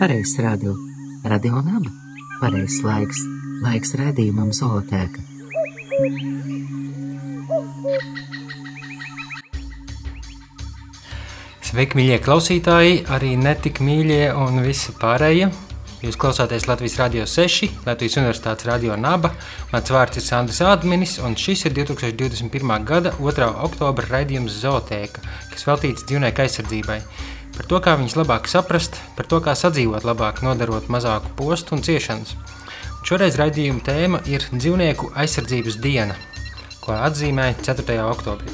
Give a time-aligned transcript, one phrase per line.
[0.00, 0.72] Pareizs radio,
[1.28, 1.90] radio naba,
[2.40, 3.20] pareizs laiks,
[3.60, 5.20] laiks redzījumam zootēka.
[11.60, 15.52] Sveiki, mīļie klausītāji, arī netik mīļie un visi pārējie.
[16.04, 19.30] Jūs klausāties Latvijas Rādio 6, Latvijas Universitātes Radio Naba.
[19.70, 22.84] Mans vārds ir Sandrs Adminis, un šis ir 2021.
[22.84, 23.46] gada 2.
[23.64, 25.24] oktobra raidījums Zootēka,
[25.54, 26.98] kas veltīts dzīvnieku aizsardzībai.
[27.56, 31.86] Par to, kā viņus labāk saprast, par to, kā sadzīvot labāk, nodarot mazāku postu un
[31.88, 32.36] ciešanas.
[32.98, 36.20] Un šoreiz raidījuma tēma ir dzīvnieku aizsardzības diena,
[36.84, 37.98] ko atzīmē 4.
[38.04, 38.52] oktobrī.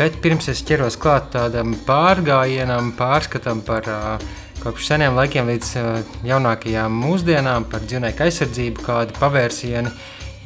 [0.00, 4.28] Bet pirms es ķeros klāt tādam pārgājienam, pārskatam par uh,
[4.62, 9.92] kopš seniem laikiem līdz uh, jaunākajām mūsdienām, par dzīvnieku aizsardzību, kādi pavērsieni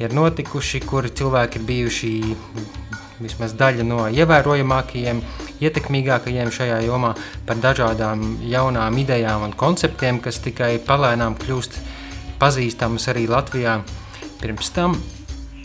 [0.03, 2.11] ir notikuši, kuri cilvēki ir bijuši
[3.23, 5.21] vismaz daļa no ievērojamākajiem,
[5.63, 7.13] ietekmīgākajiem šajā jomā,
[7.47, 11.79] par dažādām jaunām idejām un konceptiem, kas tikai palēnām kļūst
[12.41, 13.79] pazīstamas arī Latvijā.
[14.41, 14.97] Pirms tam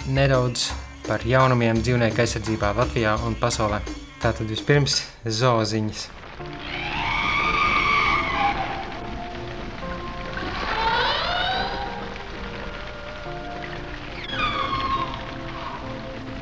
[0.07, 0.69] nedaudz
[1.09, 3.83] par jaunumiem dzīvnieku aizsardzībā Latvijā un pasaulē.
[4.23, 6.07] Tātad vispirms zooziņas.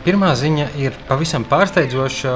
[0.06, 2.32] Pirmā ziņa ir pavisam pārsteidzoša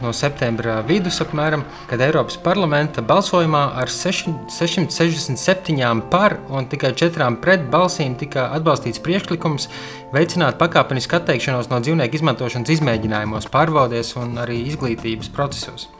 [0.00, 7.68] no septembra vidus, apmēram, kad Eiropas parlamenta balsojumā ar 667 par un tikai 4 pret
[7.68, 9.68] balsīm tika atbalstīts priekšlikums
[10.16, 15.92] veicināt pakāpenisku atteikšanos no dzīvnieku izmantošanas izmēģinājumos, pārbaudēs un arī izglītības procesos.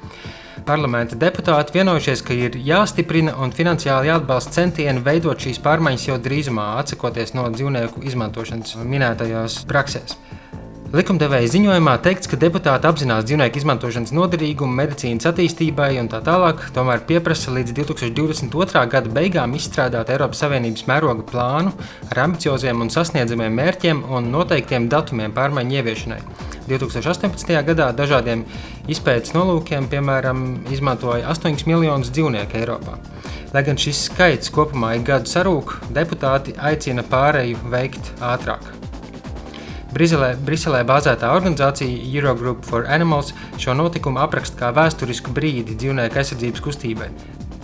[0.65, 6.81] Parlamenta deputāti vienojušies, ka ir jāstiprina un finansiāli jāatbalsta centieni veidot šīs pārmaiņas jau drīzumā,
[6.81, 10.17] atsakoties no dzīvnieku izmantošanas minētajās praksēs.
[10.91, 17.05] Likumdevēja ziņojumā teikts, ka deputāti apzinās dzīvnieku izmantošanas noderīgumu medicīnas attīstībai un tā tālāk, tomēr
[17.07, 18.83] pieprasa līdz 2022.
[18.91, 21.71] gada beigām izstrādāt Eiropas Savienības mēroga plānu
[22.09, 26.19] ar ambicioziem un sasniedzamiem mērķiem un noteiktiem datumiem pārmaiņu ieviešanai.
[26.67, 27.55] 2018.
[27.71, 28.43] gadā dažādiem
[28.91, 30.45] izpētes nolūkiem, piemēram,
[30.75, 32.99] izmantoja 8 miljonus dzīvnieku Eiropā.
[33.55, 38.80] Lai gan šis skaits kopumā ir gadu sarūk, deputāti aicina pārēju veikt ātrāk.
[39.91, 46.63] Briselē, Briselē bāzētā organizācija Eurogroup for Animals šo notikumu apraksta kā vēsturisku brīdi dzīvnieku aizsardzības
[46.63, 47.09] kustībai.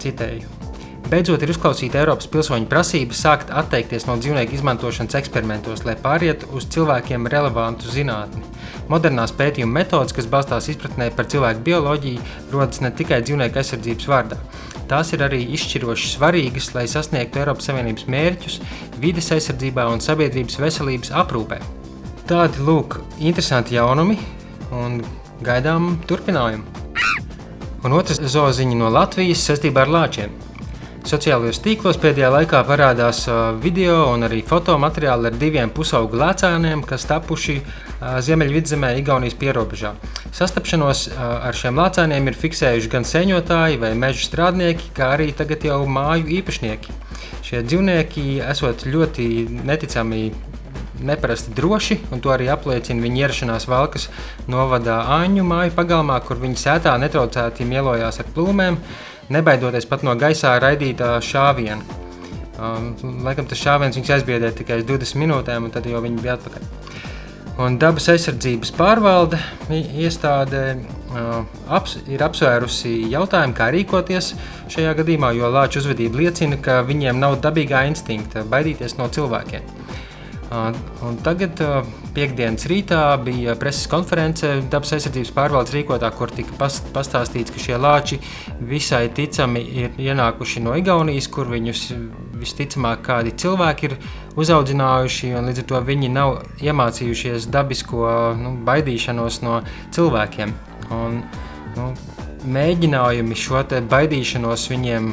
[0.03, 0.67] Citēju.
[1.07, 6.67] Beidzot ir uzklausīta Eiropas pilsoņu prasība sākt atteikties no dzīvnieku izmantošanas eksperimentos, lai pārietu uz
[6.75, 8.43] cilvēkiem relevantu zinātni.
[8.91, 14.43] Modernās pētījuma metodes, kas balstās izpratnē par cilvēku bioloģiju, rodas ne tikai dzīvnieku aizsardzības vārdā.
[14.91, 18.63] Tās ir arī izšķiroši svarīgas, lai sasniegtu Eiropas Savienības mērķus
[18.99, 21.63] vides aizsardzībā un sabiedrības veselības aprūpē.
[22.27, 24.17] Tādi lūk, interesanti jaunumi
[24.75, 24.97] un
[25.47, 26.65] gaidām turpinājumu.
[27.87, 30.33] Un otrs zooziņa no Latvijas saistībā ar lāčiem.
[31.07, 33.21] Sociālajos tīklos pēdējā laikā parādās
[33.63, 37.61] video un arī fotomateriāli ar diviem pusaugu lēcēniem, kas tapuši
[38.27, 39.95] Ziemeļvidzemē, Igaunijas pierobežā.
[40.35, 45.79] Sastapšanos ar šiem lēcēniem ir fiksējuši gan sēņotāji vai meža strādnieki, kā arī tagad jau
[45.87, 46.99] māju īpašnieki.
[47.47, 49.31] Šie dzīvnieki esot ļoti
[49.63, 50.25] neticami
[51.01, 54.09] neparasti droši, un to arī apliecina viņa ierašanās Valkas
[54.51, 58.81] novadā Āņu māju pagalmā, kur viņa sētā netraucēti mielojās ar plūmēm,
[59.35, 62.03] nebaidoties pat no gaisā raidītā šāviena.
[62.57, 62.95] Um,
[63.27, 66.71] laikam tas šāviens viņus aizbiedēja tikai uz 20 minūtēm, un tad jau viņi bija atpakaļ.
[67.57, 69.39] Un dabas aizsardzības pārvalde
[69.73, 71.39] iestāde uh,
[71.73, 74.35] aps, ir apsvērusi jautājumu, kā rīkoties
[74.73, 79.86] šajā gadījumā, jo lāču uzvedība liecina, ka viņiem nav dabīgā instinkta baidīties no cilvēkiem.
[80.47, 81.59] Un tagad,
[82.15, 86.55] piekdienas rītā, bija preses konference dabas aizsardzības pārvaldes rīkotā, kur tika
[86.95, 88.21] pastāstīts, ka šie lāči
[88.63, 91.83] visai ticami ir ienākuši no Igaunijas, kur viņus
[92.39, 93.97] visticamāk kādi cilvēki ir
[94.39, 98.07] uzaudzinājuši, līdz ar to viņi nav iemācījušies dabisko
[98.39, 99.61] nu, baidīšanos no
[99.97, 100.55] cilvēkiem.
[100.95, 101.25] Un,
[101.75, 101.89] nu,
[102.47, 105.11] mēģinājumi šo baidīšanos viņiem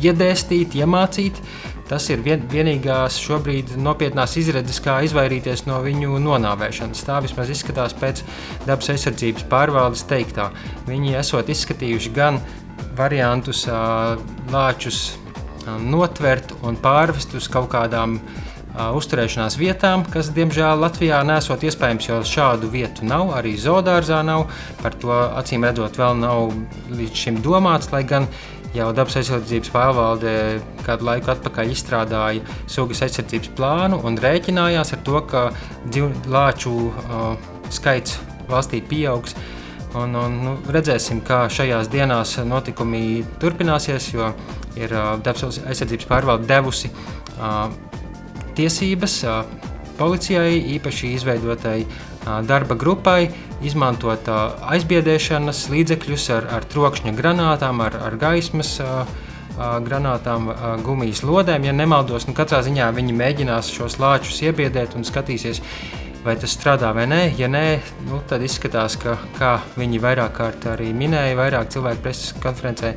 [0.00, 1.40] iedēstīt, iemācīt,
[1.92, 7.02] Tas ir vien, vienīgās šobrīd nopietnās izredzes, kā izvairīties no viņu nonāvēšanas.
[7.04, 8.22] Tā vismaz izskatās pēc
[8.64, 10.46] dabas aizsardzības pārvaldes teiktā.
[10.86, 12.38] Viņi esot izskatījuši gan
[12.96, 13.66] variantus
[14.48, 15.02] lāčus
[15.84, 18.16] notvert un pārvest uz kaut kādām
[18.72, 24.46] uzturēšanās vietām, kas, diemžēl, Latvijā nesot iespējams, jo šādu vietu nav, arī zoodārzā nav.
[24.80, 26.56] Par to acīm redzot, vēl nav
[26.88, 28.32] līdz šim domāts, lai gan
[28.72, 30.30] Jau dabas aizsardzības pārvalde
[30.86, 35.42] kādu laiku atpakaļ izstrādāja sugas aizsardzības plānu un rēķinājās ar to, ka
[36.32, 37.34] lāču uh,
[37.68, 38.16] skaits
[38.48, 39.36] valstī pieaugs.
[39.92, 44.30] Un, un, nu, redzēsim, kā šajās dienās notikumi turpināsies, jo
[44.80, 47.66] ir uh, Dabas aizsardzības pārvalde devusi uh,
[48.56, 49.42] tiesības uh,
[49.98, 53.26] policijai, īpaši izveidotai uh, darba grupai,
[53.66, 58.78] izmantot aizbiedēšanas līdzekļus ar, ar trokšņa granātām, ar, ar gaismas.
[59.52, 60.46] Granātām,
[60.80, 61.66] gumijas lodēm.
[61.68, 65.60] Ja nemaldos, nu katrā ziņā viņi mēģinās šos lāčus iebiedēt un skatīsies,
[66.24, 67.20] vai tas strādā vai nē.
[67.36, 67.66] Ja nē,
[68.08, 72.94] nu, tad izskatās, ka, kā viņi vairāk kārt arī minēja, vairāk cilvēku preses konferencē,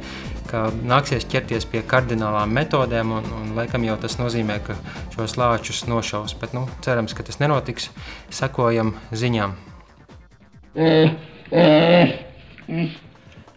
[0.48, 4.80] ka nāksies ķerties pie kardinālām metodēm, un, un laikam jau tas nozīmē, ka
[5.18, 6.40] šos lāčus nošaus.
[6.40, 7.92] Bet nu, cerams, ka tas nenotiks.
[8.34, 9.75] Sekojam ziņām.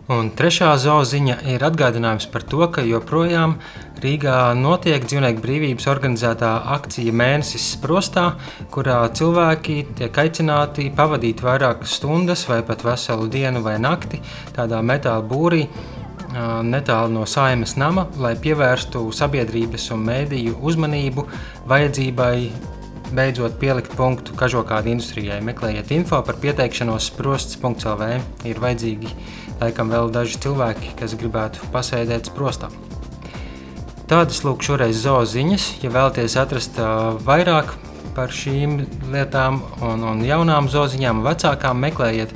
[0.09, 3.59] Un trešā zooziņa ir atgādinājums par to, ka joprojām
[4.01, 8.31] Rīgā notiek dzīvnieku brīvības organizētā akcija Mēnesis sprostā,
[8.73, 14.23] kurā cilvēki tiek aicināti pavadīt vairākas stundas vai pat veselu dienu vai nakti
[14.57, 15.67] tādā metāla būrī
[16.65, 21.27] netālu no saimas nama, lai pievērstu sabiedrības un mēdīju uzmanību
[21.69, 22.78] vajadzībai
[23.15, 25.41] beidzot pielikt punktu kažokādu industrijai.
[25.45, 28.09] Meklējiet info par pieteikšanos sprosts.lv.
[28.49, 29.13] Ir vajadzīgi
[29.61, 32.71] laikam vēl daži cilvēki, kas gribētu pasēdēt sprostā.
[34.09, 35.69] Tādas lūk šoreiz zooziņas.
[35.85, 36.79] Ja vēlaties atrast
[37.27, 37.75] vairāk
[38.17, 38.81] par šīm
[39.13, 42.33] lietām un, un jaunām zooziņām, vecākām, meklējiet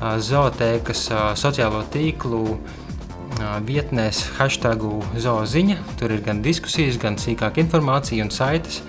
[0.00, 1.04] zootēkas
[1.38, 2.56] sociālo tīklu
[3.68, 5.76] vietnēs hashtagu zooziņa.
[6.00, 8.80] Tur ir gan diskusijas, gan sīkāka informācija un saites.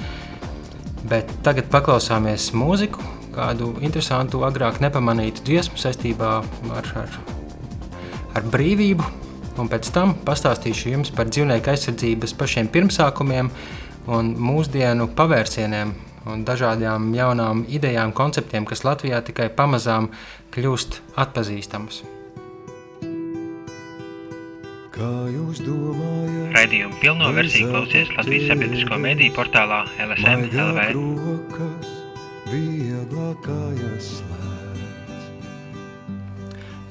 [1.11, 3.03] Bet tagad paklausāmies mūziku,
[3.35, 6.37] kādu interesantu, agrāk nepamanītu dziesmu saistībā
[6.77, 7.21] ar, ar
[8.35, 9.07] ar brīvību,
[9.59, 13.51] un pēc tam pastāstīšu jums par dzīvnieku aizsardzības pašiem pirmsākumiem
[14.11, 15.93] un mūsdienu pavērsieniem
[16.31, 20.11] un dažādām jaunām idejām, konceptiem, kas Latvijā tikai pamazām
[20.53, 22.03] kļūst atpazīstamas.
[25.01, 30.79] Raidījumu pilno versiju klausies Latvijas sabiedrisko mediju portālā LSM LV.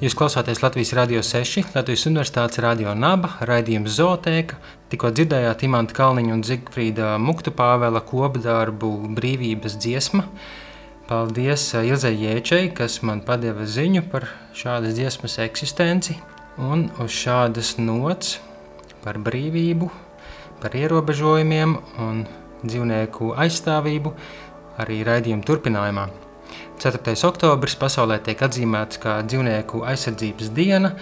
[0.01, 4.59] Jūs klausāties Latvijas Rādio 6, Latvijas Universitātes radio naba, raidījums Zootēka.
[4.91, 8.91] Tikko dzirdējāt Imanta Kalniņa un Zigfrīda Muktu Pāvela kopdarbu
[9.21, 10.25] Brīvības dziesma.
[11.07, 14.27] Paldies uh, Ilzai Jēčai, kas man padeva ziņu par
[14.57, 16.19] šādas dziesmas eksistenci.
[16.61, 18.35] Un uz šādas nots
[19.01, 19.87] par brīvību,
[20.61, 21.73] par ierobežojumiem
[22.05, 22.19] un
[22.61, 24.11] dzīvnieku aizstāvību
[24.81, 26.05] arī raidījuma turpinājumā.
[26.81, 27.15] 4.
[27.25, 30.93] oktobris pasaulē tiek atzīmēts kā dzīvnieku aizsardzības diena,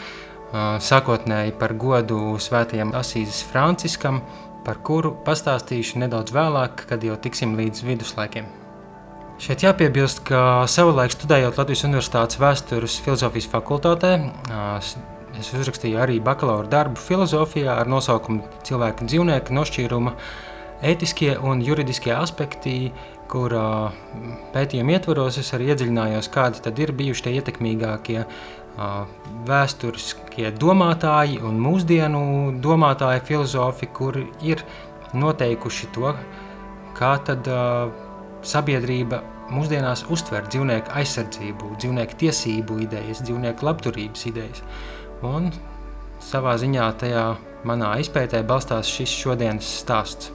[0.84, 4.24] sākotnēji par godu svētajam Asīzes Franciskam,
[4.66, 8.48] par kuru pastāstīšu nedaudz vēlāk, kad jau tiksim līdz viduslaikiem.
[9.40, 14.18] Šeit jāpiebilst, ka savulaik studējot Latvijas Universitātes vēstures filozofijas fakultātē,
[15.38, 20.16] es uzrakstīju arī bakalaura darbu filozofijā ar nosaukumu Cilvēka un dzīvnieka nošķīruma
[20.90, 22.92] ētiskie un juridiskie aspekti
[23.30, 23.54] kur
[24.54, 28.24] pētījuma ietvaros es arī iedziļinājos, kādi tad ir bijuši tie ietekmīgākie
[29.50, 32.22] vēsturiskie domātāji un mūsdienu
[32.64, 34.64] domātāji, filozofi, kuri ir
[35.14, 36.14] noteikuši to,
[36.98, 37.50] kā tad
[38.46, 44.64] sabiedrība mūsdienās uztver dzīvnieku aizsardzību, dzīvnieku tiesību idejas, dzīvnieku labturības idejas.
[45.26, 45.50] Un
[46.24, 47.24] savā ziņā tajā
[47.68, 50.32] manā izpētē balstās šis šodienas stāsts.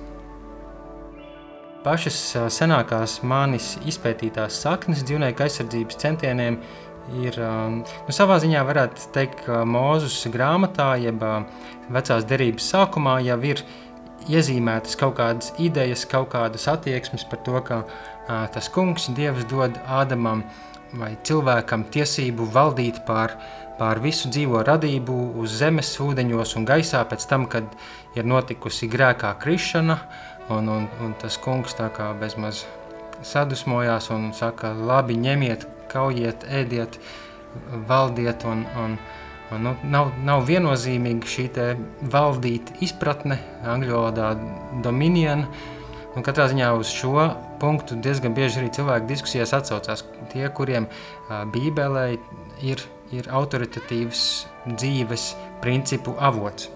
[1.84, 2.18] Pašas
[2.52, 6.56] senākās manis izpētītās saknes dzīvnieku aizsardzības centieniem
[7.20, 11.20] ir nu, savā ziņā, varētu teikt, ka Mūzus grāmatā, jeb
[11.92, 13.60] vecās derības sākumā, jau ir
[14.32, 17.82] iezīmētas kaut kādas idejas, kaut kādas attieksmes par to, ka
[18.56, 20.46] tas kungs, Dievs, dod Ādamam
[20.92, 23.34] vai cilvēkam tiesību valdīt pār,
[23.78, 27.66] pār visu dzīvo radību uz zemes, ūdeņos un gaisā pēc tam, kad
[28.14, 29.98] ir notikusi grēkā krišana,
[30.48, 32.66] Un, un, un tas kungs tā kā bezmaz
[33.24, 36.98] sadusmojās un saka, labi, ņemiet, kaujiet, ēdiet,
[37.88, 38.44] valdiet.
[38.44, 38.98] Un, un,
[39.48, 41.46] un, nu, nav, nav viennozīmīga šī
[42.12, 44.34] valdīt izpratne, angļu valodā
[44.84, 45.46] dominion.
[46.14, 47.26] Un katrā ziņā uz šo
[47.62, 50.04] punktu diezgan bieži arī cilvēki diskusijās atsaucās.
[50.30, 50.86] Tie, kuriem
[51.54, 52.06] Bībelē
[52.62, 54.22] ir, ir autoritatīvs
[54.68, 55.32] dzīves
[55.64, 56.70] principu avots.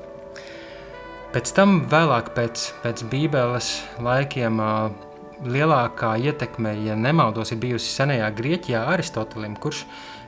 [1.29, 3.69] Pēc tam, vēlāk pēc, pēc Bībeles
[4.01, 4.63] laikiem,
[5.45, 9.85] lielākā ietekme, ja nemaldos, ir bijusi senajā Grieķijā Aristotelim, kurš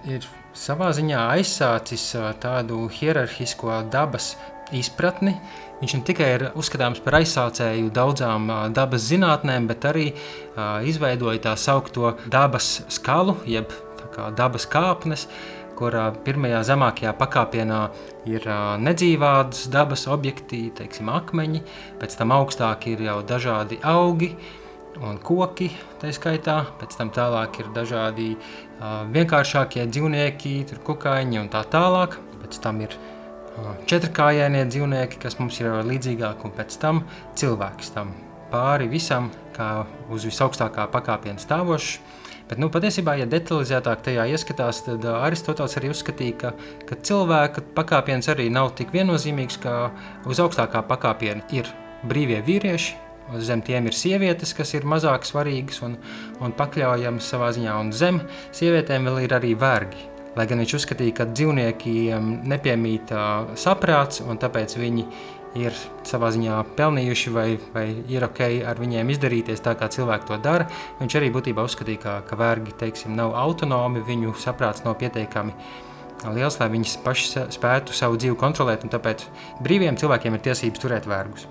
[0.06, 2.04] ir savā ziņā aizsācis
[2.42, 4.34] tādu hierarhisko dabas
[4.76, 5.34] izpratni.
[5.80, 10.10] Viņš ne tikai ir uzskatāms par aizsācēju daudzām dabas zinātnēm, bet arī
[10.84, 13.72] izveidoja tā saucamo dabas skalu, jeb
[14.36, 15.24] dabas kāpnes,
[15.78, 15.96] kur
[16.26, 17.80] pirmajā zemākajā pakāpienā
[18.28, 18.44] ir
[18.84, 21.62] nedzīvādas dabas objekti, teiksim, akmeņi,
[22.02, 24.34] pēc tam augstāk ir jau dažādi augi
[25.00, 25.70] un koki,
[26.02, 28.34] tā skaitā, pēc tam tālāk ir dažādi
[29.14, 32.98] vienkāršākie dzīvnieki, tur kukaiņi un tā tālāk, pēc tam ir
[33.90, 37.04] četrkājainie dzīvnieki, kas mums ir līdzīgāki, un pēc tam
[37.38, 38.14] cilvēks tam
[38.50, 41.98] pāri visam, kā uz visaugstākā pakāpiena stāvošs.
[42.50, 46.50] Bet, nu, patiesībā, ja detalizētāk tajā ieskatās, tad Aristotelis arī uzskatīja, ka,
[46.88, 49.74] ka cilvēka pakāpiens arī nav tik viennozīmīgs, ka
[50.26, 51.70] uz augstākā pakāpiena ir
[52.10, 52.96] brīvie vīrieši,
[53.46, 55.94] zem tiem ir sievietes, kas ir mazāk svarīgas un,
[56.42, 58.18] un pakļaujamas savā ziņā, un zem
[58.50, 60.08] sievietēm vēl ir arī vergi.
[60.38, 63.10] Lai gan viņš uzskatīja, ka dzīvniekiem nepiemīt
[63.58, 65.06] saprāts, un tāpēc viņi
[65.58, 65.74] ir
[66.06, 70.68] savā ziņā pelnījuši vai, vai ir ok ar viņiem izdarīties tā, kā cilvēki to dara.
[71.00, 75.56] Viņš arī būtībā uzskatīja, ka, ka vergi teiksim, nav autonomi, viņu saprāts nav pietiekami
[76.30, 79.26] liels, lai viņi paši spētu savu dzīvi kontrolēt, un tāpēc
[79.64, 81.48] brīviem cilvēkiem ir tiesības turēt vergus.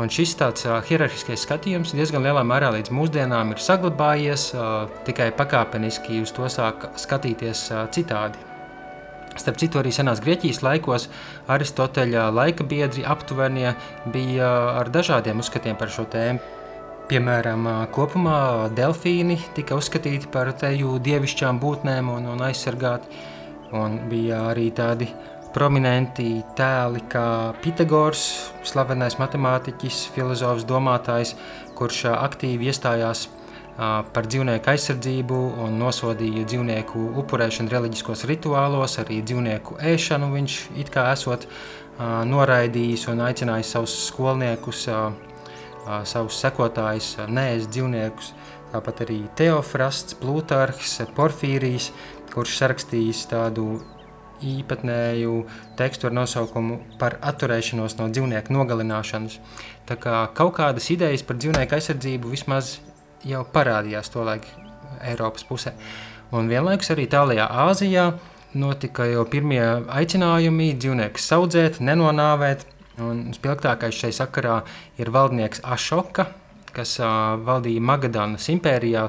[0.00, 5.28] Un šis tāds uh, hierarhiskais skatījums diezgan lielā mērā līdz mūsdienām ir saglabājies, uh, tikai
[5.36, 8.40] pakāpeniski uz to sāk skatīties uh, citādi.
[9.36, 11.06] Starp citu, arī senās Grieķijas laikos
[11.52, 13.74] Aristoteļa laika biedri aptuvenie
[14.12, 14.48] bija
[14.80, 16.40] ar dažādiem uzskatiem par šo tēmu.
[17.08, 23.08] Piemēram, kopumā delfīni tika uzskatīti par teju dievišķām būtnēm un, un aizsargāti.
[23.76, 25.08] Un bija arī tādi
[25.54, 27.26] prominenti tēli kā
[27.62, 28.24] Pitagors,
[28.66, 31.34] slavenais matemātiķis, filozofs, domātājs,
[31.78, 33.28] kurš aktīvi iestājās
[33.76, 41.06] par dzīvnieku aizsardzību un nosodīja dzīvnieku upurēšanu reliģiskos rituālos, arī dzīvnieku ēšanu viņš it kā
[41.14, 41.46] esot
[42.28, 44.86] noraidījis un aicinājis savus skolniekus,
[46.08, 48.32] savus sekotājus neēst dzīvniekus.
[48.72, 51.90] Tāpat arī Teofrasts, Plutarhs, Porfīrijs,
[52.32, 53.66] kurš sarakstījis tādu
[54.46, 55.36] īpatnēju
[55.78, 59.38] tekstu ar nosaukumu par atturēšanos no dzīvnieku nogalināšanas.
[59.88, 62.76] Tā kā kaut kādas idejas par dzīvnieku aizsardzību vismaz
[63.26, 64.68] jau parādījās to laiku
[65.02, 65.72] Eiropas pusē.
[66.32, 68.06] Un vienlaikus arī tālajā Āzijā
[68.58, 72.66] notika jau pirmie aicinājumi dzīvniekus audzēt, nenonāvēt.
[73.02, 74.58] Un spilgtākais šai sakarā
[75.00, 76.26] ir valdnieks Ašoka,
[76.76, 79.06] kas uh, valdīja Magadanas impērijā,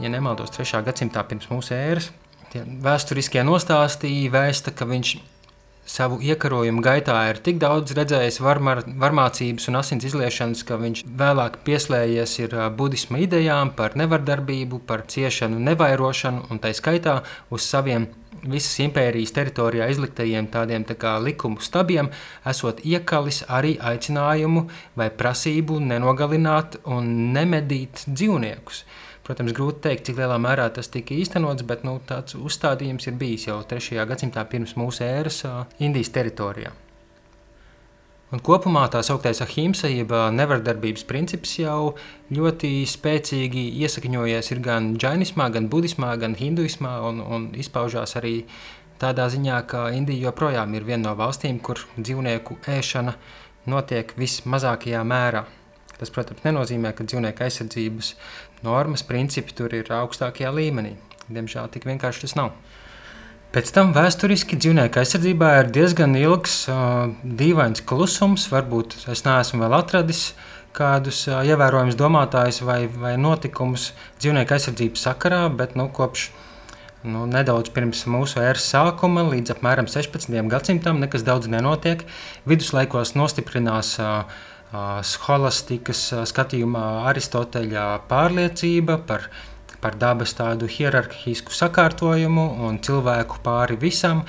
[0.00, 0.82] ja nemaldos, 3.
[0.84, 2.10] gadsimtā pirms mūsu ēras.
[2.52, 5.14] Tie vēsturiskie nostāstīja vēsta, ka viņš
[5.88, 11.62] savu iekarojumu gaitā ir tik daudz redzējis varmar, varmācības un asins izliešanas, ka viņš vēlāk
[11.66, 18.10] pieslējies ir budisma idejām par nevardarbību, par ciešanu, nevairošanu un tā skaitā uz saviem
[18.42, 22.10] visas impērijas teritorijā izliktajiem tādiem tā kā likumu stabiem,
[22.48, 24.66] esot iekalis arī aicinājumu
[24.98, 28.84] vai prasību nenogalināt un nemedīt dzīvniekus.
[29.22, 33.46] Protams, grūti pateikt, cik lielā mērā tas tika īstenots, bet nu, tāds uzstādījums ir bijis
[33.46, 34.00] jau 3.
[34.10, 35.44] gadsimtā pirms mūsu ēras
[35.78, 36.72] Indijas teritorijā.
[38.32, 41.92] Un kopumā tā sauktais ahimsa, jeb nevardarbības princips jau
[42.32, 48.38] ļoti spēcīgi iesakņojies gan džainismā, gan budismā, gan hinduismā un, un izpaužās arī
[49.02, 53.18] tādā ziņā, ka Indija joprojām ir viena no valstīm, kur dzīvnieku ēšana
[53.68, 55.44] notiek vismazākajā mērā.
[55.98, 58.14] Tas, protams, nenozīmē, ka dzīvnieku aizsardzības
[58.66, 60.96] normas, principi tur ir augstākajā līmenī.
[61.32, 62.52] Diemžēl tik vienkārši tas nav.
[63.52, 68.46] Pēc tam vēsturiski dzīvnieku aizsardzībā ir diezgan ilgs, uh, dīvains klusums.
[68.48, 70.22] Varbūt es neesmu vēl atradis
[70.72, 73.90] kādus uh, ievērojamus domātājus vai, vai notikumus
[74.22, 76.30] dzīvnieku aizsardzības sakarā, bet nu, kopš
[77.04, 80.32] nu, nedaudz pirms mūsu ēras sākuma līdz apmēram 16.
[80.48, 82.06] gadsimtam nekas daudz nenotiek.
[82.48, 84.32] Viduslaikos nostiprinās uh,
[85.04, 86.00] scholastikas
[86.30, 89.28] skatījumā Aristoteļa pārliecība par,
[89.82, 94.24] par dabas tādu hierarhisku sakārtojumu un cilvēku pāri visam.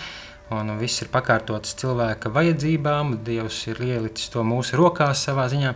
[0.53, 5.71] Un viss ir pakārtots cilvēka vajadzībām, Dievs ir ielicis to mūsu rokās savā ziņā.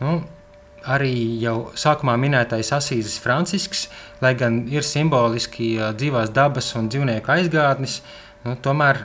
[0.00, 0.20] Nu,
[0.86, 3.88] arī jau sākumā minētais Asīzes Francisks,
[4.22, 7.98] lai gan ir simboliski dzīvās dabas un dzīvnieku aizgādnis,
[8.46, 9.02] nu, tomēr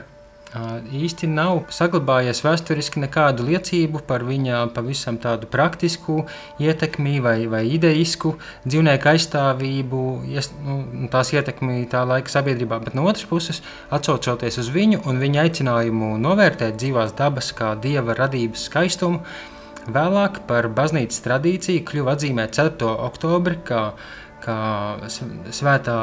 [0.52, 6.26] īsti nav saglabājies vēsturiski nekādu liecību par viņa pavisam tādu praktisku
[6.60, 8.34] ietekmi vai, vai ideisku
[8.66, 12.82] dzīvnieku aizstāvību, ies, nu, tās ietekmi tā laika sabiedrībā.
[12.84, 18.16] Bet no otras puses, atcaucoties uz viņu un viņa aicinājumu novērtēt dzīvās dabas kā dieva
[18.18, 19.22] radības skaistumu,
[19.88, 22.92] vēlāk par baznīcas tradīciju kļuva atzīmēt 4.
[23.08, 23.86] oktobri kā,
[24.44, 24.60] kā
[25.08, 25.98] svētā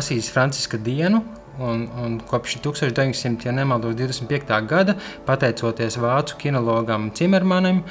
[0.00, 1.22] Asīs Franciska dienu,
[1.60, 4.54] Un, un kopš 1900, ja nemaldos, 25.
[4.68, 7.82] gada, pateicoties vācu kinologam Cimermanim,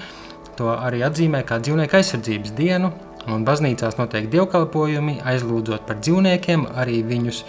[0.58, 2.90] to arī atzīmē kā dzīvnieku aizsardzības dienu.
[3.30, 7.44] Un baznīcās notiek dievkalpojumi, aizlūdzot par dzīvniekiem, arī viņus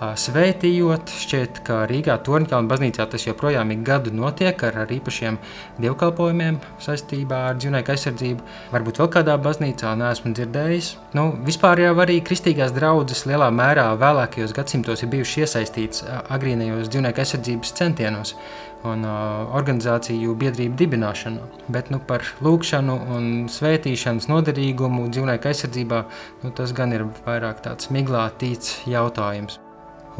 [0.00, 1.12] svētījot.
[1.24, 5.38] Šķiet, ka Rīgā Torņkalna baznīcā tas joprojām ik gadu notiek ar, ar īpašiem
[5.82, 8.44] dievkalpojumiem saistībā ar dzīvnieku aizsardzību.
[8.74, 10.90] Varbūt vēl kādā baznīcā neesmu dzirdējis.
[11.18, 17.24] Nu, vispār jau arī kristīgās draudzes lielā mērā vēlākajos gadsimtos ir bijušas iesaistītas agrīnajos dzīvnieku
[17.24, 18.36] aizsardzības centienos
[18.84, 21.48] un uh, organizāciju biedrību dibināšanu.
[21.72, 26.04] Bet nu, par lūkšanu un svētīšanas noderīgumu dzīvnieku aizsardzībā
[26.44, 29.63] nu, tas gan ir vairāk tāds miglātīts jautājums.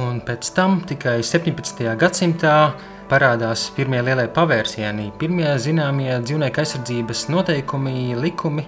[0.02, 1.96] Un pēc tam tikai 17.
[2.00, 2.54] gadsimtā
[3.10, 8.64] parādās pirmie lielie pavērsieni, pirmie zināmie dzīvnieku aizsardzības noteikumi, likumi,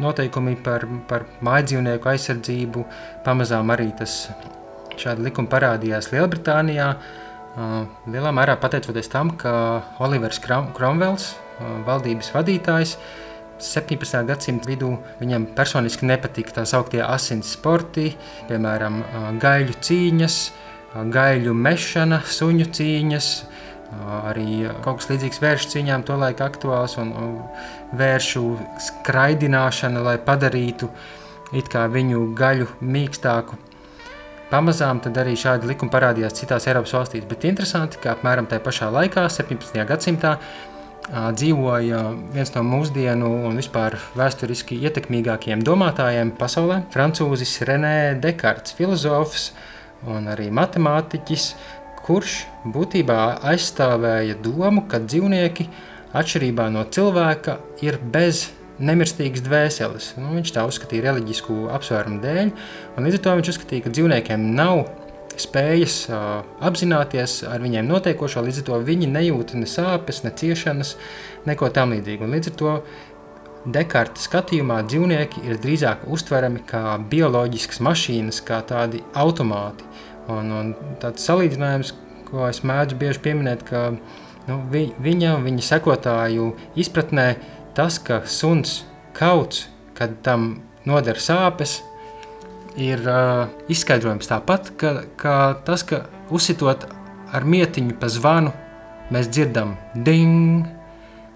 [0.00, 2.84] noteikumi par, par mājdzīvnieku aizsardzību,
[3.26, 4.28] pamazām arī tas
[4.98, 6.92] šādi likumi parādījās Lielbritānijā,
[8.08, 9.52] Lielā mērā pateicoties tam, ka
[10.04, 11.32] Olivers Kromvels,
[11.88, 12.94] valdības vadītājs,
[13.58, 14.20] 17.
[14.28, 18.12] gadsimta vidū viņam personiski nepatika tā sauktie asins sporti,
[18.46, 19.00] piemēram,
[19.42, 20.36] gaļu cīņas,
[21.14, 23.28] gaļu mešana, suņu cīņas,
[24.28, 27.14] arī kaut kas līdzīgs vēršu cīņām, tolaik aktuāls un
[27.96, 28.44] vēršu
[28.88, 30.90] skraidināšana, lai padarītu
[31.52, 33.56] viņu gaļu mīkstāku.
[34.48, 39.26] Pamazām arī šādi likumi parādījās citās Eiropas valstīs, bet interesanti, ka apmēram tajā pašā laikā,
[39.28, 39.76] 17.
[39.88, 40.38] gadsimtā,
[41.08, 42.02] dzīvoja
[42.34, 49.52] viens no mūsdienu un vispār vēsturiski ietekmīgākajiem domātājiem pasaulē- francūzis Renē Dekarts, filozofs
[50.06, 51.48] un arī matemātiķis,
[52.04, 53.18] kurš būtībā
[53.50, 55.68] aizstāvēja domu, ka dzīvnieki
[56.16, 60.12] atšķirībā no cilvēka ir bez nemirstīgas dvēseles.
[60.20, 62.54] Nu, viņš tā uzskatīja reliģisku apsvērumu dēļ,
[62.94, 64.86] un līdz ar to viņš uzskatīja, ka dzīvniekiem nav
[65.38, 66.22] spējas uh,
[66.66, 70.96] apzināties ar viņiem notiekošo, līdz ar to viņi nejūt ne sāpes, ne ciešanas,
[71.46, 72.26] neko tam līdzīgu.
[72.26, 72.74] Un līdz ar to
[73.68, 79.84] Dekarta skatījumā dzīvnieki ir drīzāk uztverami kā bioloģiskas mašīnas, kā tādi automāti.
[80.32, 80.70] Un, un
[81.02, 81.92] tāds salīdzinājums,
[82.30, 86.48] ko es mēdzu bieži pieminēt, ka nu, vi, viņa, viņa sekotāju
[86.80, 87.26] izpratnē
[87.76, 88.82] tas, ka suns
[89.16, 89.66] kauts,
[89.98, 91.82] kad tam noder sāpes,
[92.78, 95.34] ir uh, izskaidrojums tāpat, ka, ka
[95.66, 96.86] tas, ka uzsitot
[97.34, 98.54] ar mietiņu pa zvanu,
[99.12, 100.64] mēs dzirdam ding,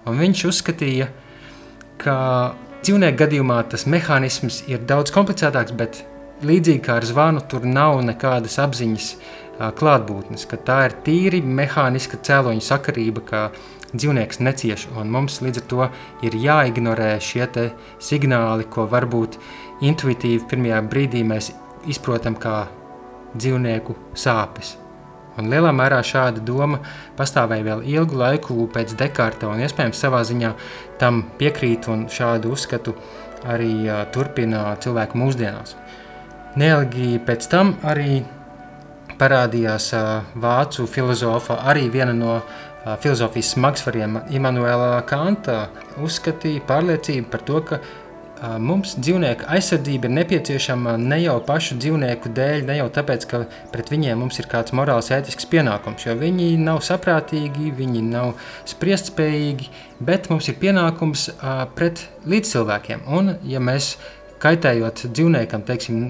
[0.09, 1.22] un viņš uzskatīja, ka
[2.07, 6.03] dzīvnieku gadījumā tas mehānisms ir daudz komplicētāks, bet
[6.43, 9.13] līdzīgi kā ar zvanu, tur nav nekādas apziņas
[9.79, 13.43] klātbūtnes, ka tā ir tīri mehāniska cēloņa sakarība, ka
[13.93, 15.89] dzīvnieks necieš, un mums līdz ar to
[16.27, 17.47] ir jāignorē šie
[18.03, 19.39] signāli, ko varbūt
[19.85, 21.53] intuitīvi pirmajā brīdī mēs
[21.87, 22.67] izprotam kā
[23.37, 24.82] dzīvnieku sāpes.
[25.41, 26.83] Un lielā mērā šāda doma
[27.17, 30.53] pastāvēja vēl ilgu laiku pēc Dekarta, un iespējams savā ziņā
[31.01, 32.95] tam piekrīt un šādu uzskatu
[33.49, 35.77] arī uh, turpina cilvēku mūsdienās.
[36.61, 38.21] Neilgi pēc tam arī
[39.19, 42.43] parādījās uh, vācu filozofa, arī viena no
[42.99, 45.69] filozofijas smagsvariem Imants Kanta
[46.03, 47.79] uzskatīja pārliecību par to, ka
[48.63, 53.43] mums dzīvnieku aizsardzība ir nepieciešama ne jau pašu dzīvnieku dēļ, ne jau tāpēc, ka
[53.75, 58.33] pret viņiem mums ir kāds morāls, ētisks pienākums, jo viņi nav saprātīgi, viņi nav
[58.73, 59.69] spriestspējīgi,
[60.03, 61.29] bet mums ir pienākums
[61.77, 63.07] pret līdzcilvēkiem.
[63.15, 63.95] Un, ja mēs
[64.43, 66.03] kaitējot dzīvniekam, teiksim,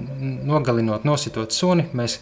[0.49, 2.17] nogalinot, nositot suni, mēs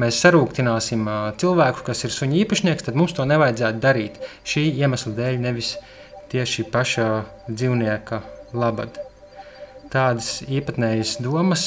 [0.00, 1.04] mēs sarūktināsim
[1.40, 4.18] cilvēku, kas ir suņa īpašnieks, tad mums to nevajadzētu darīt.
[4.48, 5.74] Šī iemesla dēļ, nevis
[6.32, 7.08] tieši paša
[7.50, 8.22] dzīvnieka
[8.56, 9.11] labad.
[9.92, 11.66] Tādas īpatnējas domas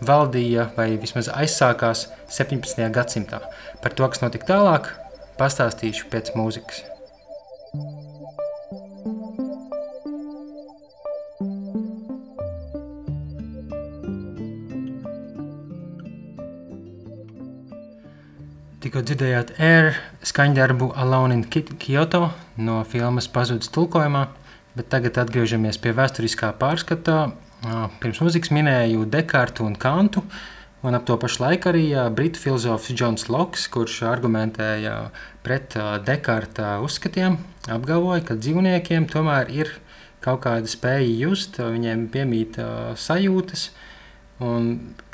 [0.00, 2.86] valdīja vai vismaz aizsākās 17.
[2.94, 3.42] gadsimtā.
[3.84, 4.88] Par to, kas notika tālāk,
[5.36, 6.80] pastāstīšu pēc mūzikas.
[18.82, 19.92] Tikko dzirdējāt Air
[20.26, 24.24] skaņdarbu Alone in Kyoto no filmas Pazudis tulkojumā,
[24.76, 27.32] bet tagad atgriežamies pie vēsturiskā pārskata.
[28.02, 30.24] Pirms mūzikas minēju Dekartu un Kantu,
[30.82, 31.84] un ap to pašu laiku arī
[32.16, 34.96] britu filozofs Džons Loks, kurš argumentēja
[35.46, 37.38] pret Dekarta uzskatiem,
[37.70, 39.70] apgalvoja, ka dzīvniekiem tomēr ir
[40.22, 42.58] kaut kāda spēja just, viņiem piemīt
[42.98, 43.68] sajūtas,
[44.42, 44.72] un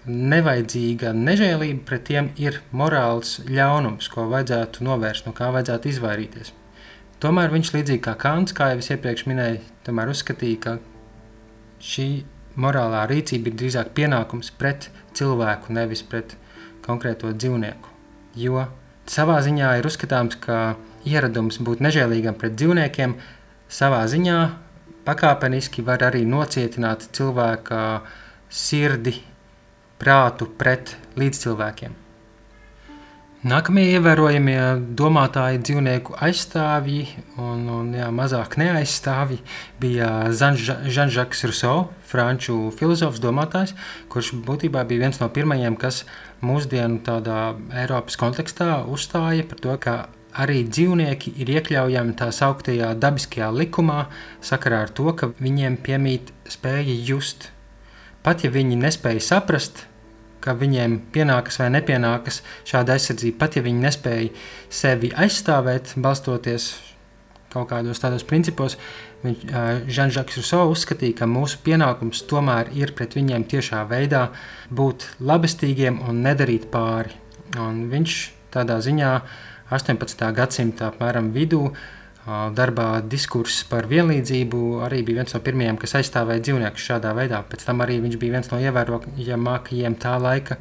[0.08, 6.54] nevajadzīga nežēlība pret tiem ir morāls ļaunums, ko vajadzētu novērst, no kā vajadzētu izvairīties.
[7.18, 10.74] Tomēr viņš, līdzīgi kā Kants, kā jau es iepriekš minēju, tomēr uzskatīja, ka
[11.82, 12.08] šī
[12.58, 14.86] morālā rīcība ir drīzāk pienākums pret
[15.18, 16.36] cilvēku, nevis pret
[16.86, 17.90] konkrēto dzīvnieku.
[18.38, 18.68] Jo
[19.10, 20.76] savā ziņā ir uzskatāms, ka
[21.08, 23.16] ieradums būt nežēlīgam pret dzīvniekiem
[23.66, 24.38] savā ziņā
[25.08, 27.80] pakāpeniski var arī nocietināt cilvēka
[28.46, 29.16] sirdi,
[29.98, 32.07] prātu pret līdzcilvēkiem.
[33.46, 34.62] Nākamie ievērojamie
[34.98, 37.04] domātāji, dzīvnieku aizstāvji
[37.38, 39.36] un, un jā, mazāk neaizstāvji
[39.78, 43.76] bija Žanžaks Rousseau, franču filozofs, domātājs,
[44.10, 46.00] kurš būtībā bija viens no pirmajiem, kas
[46.42, 49.94] mūsdienu tādā Eiropas kontekstā uzstāja par to, ka
[50.34, 54.08] arī dzīvnieki ir iekļaujami tā sauktajā dabiskajā likumā,
[54.42, 57.52] sakarā ar to, ka viņiem piemīt spēja just.
[58.26, 59.86] Pat ja viņi nespēja saprast,
[60.44, 64.30] ka viņiem pienākas vai nepienākas šāda aizsardzība, pat ja viņi nespēja
[64.70, 66.70] sevi aizstāvēt, balstoties
[67.52, 68.76] kaut kādos tādos principos.
[69.24, 74.28] Žanžaks Rousseau uzskatīja, ka mūsu pienākums tomēr ir pret viņiem tiešā veidā
[74.70, 77.16] būt labestīgiem un nedarīt pāri.
[77.58, 78.18] Un viņš
[78.54, 79.12] tādā ziņā
[79.74, 80.28] 18.
[80.36, 81.80] gadsimta apmēram vidū uh,
[82.28, 87.40] darbā diskurss par vienlīdzību arī bija viens no pirmajiem, kas aizstāvēja dzīvniekus šādā veidā.
[87.48, 90.58] Pēc tam arī viņš bija viens no ievērojamākajiem tā laika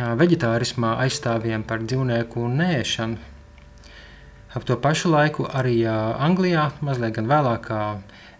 [0.00, 3.18] veģetārismā aizstāvjiem par dzīvnieku nēšanu.
[4.50, 7.68] Ap to pašu laiku arī Anglijā, mazliet vēlāk,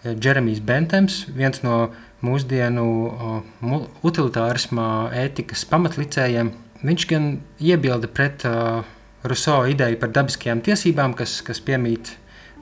[0.02, 1.92] Jeremijs Bentems, viens no
[2.24, 2.86] mūsdienu
[4.02, 4.88] utilitārismā
[5.22, 6.50] ētikas pamatlicējiem,
[6.82, 7.28] viņš gan
[7.60, 8.80] iebilda pret uh,
[9.20, 12.14] Rousseau ideju par dabiskajām tiesībām, kas, kas piemīt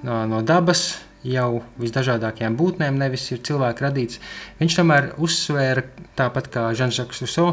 [0.07, 4.21] no, no dabas, jau visdažādākajām būtnēm, nevis ir cilvēka radīts.
[4.61, 5.85] Viņš tomēr uzsvēra,
[6.19, 7.49] tāpat kā Žanžaks Ruso,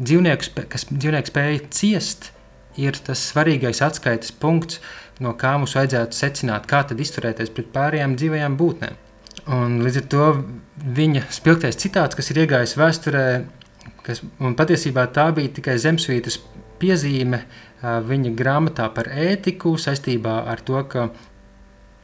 [0.00, 2.30] dzīvnieku, kas dzīvnieku spēja ciest,
[2.80, 4.80] ir tas svarīgais atskaites punkts,
[5.20, 9.00] no kā mums vajadzētu secināt, kā tad izturēties pret pārējām dzīvajām būtnēm.
[9.50, 10.26] Un līdz ar to
[10.96, 13.24] viņa spilgtais citāts, kas ir iegājis vēsturē,
[14.06, 14.22] kas,
[14.56, 16.38] patiesībā tā bija tikai zemsvītas
[16.80, 17.42] piezīme
[17.80, 21.08] viņa grāmatā par ētiku saistībā ar to, ka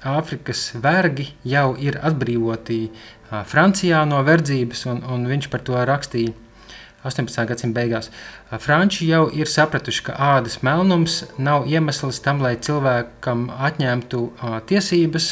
[0.07, 2.81] Āfrikas vergi jau ir atbrīvoti
[3.51, 6.35] Francijā no verdzības, un, un viņš par to rakstīja
[7.07, 7.47] 18.
[7.47, 8.11] gadsimta beigās.
[8.63, 14.23] Franči jau ir sapratuši, ka ādas melnums nav iemesls tam, lai cilvēkam atņemtu
[14.71, 15.31] tiesības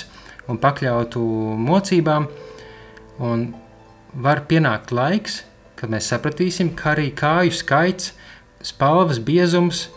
[0.51, 1.25] un pakļautu
[1.69, 2.29] mocībām.
[3.25, 3.47] Un
[4.15, 5.43] var pienākt laiks,
[5.79, 8.13] kad mēs sapratīsim, ka arī kāju skaits,
[8.65, 9.89] spalvas biezums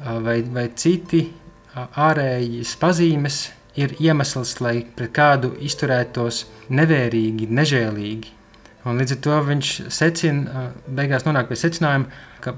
[0.00, 1.26] vai, vai citi
[1.76, 3.40] ārējas pazīmes
[3.76, 8.32] ir iemesls, lai pret kādu izturētos nevērīgi, nežēlīgi.
[8.86, 12.06] Un līdz ar to viņš secina, beigās nonāk pie secinājuma,
[12.44, 12.54] ka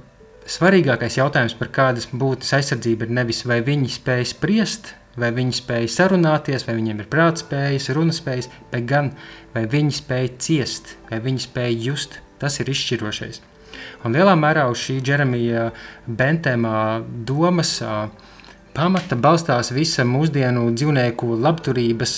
[0.48, 5.88] svarīgākais jautājums par kādas būtnes aizsardzību ir nevis vai viņi spēj spriest, vai viņi spēj
[5.92, 9.12] sarunāties, vai viņiem ir prātspējas, runaspējas, bet gan
[9.54, 12.20] vai viņi spēj ciest, vai viņi spēj just.
[12.38, 13.40] Tas ir izšķirošais.
[14.07, 15.72] Un lielā mērā uz šī Jeremija
[16.07, 18.07] Bentēmā domas uh,
[18.79, 22.14] pamata balstās visa mūsdienu dzīvnieku labturības,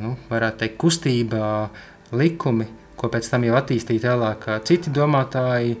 [0.00, 1.42] nu, varētu teikt, kustība,
[2.16, 2.66] likumi,
[2.98, 5.76] ko pēc tam jau attīstīja tālāk citi domātāji,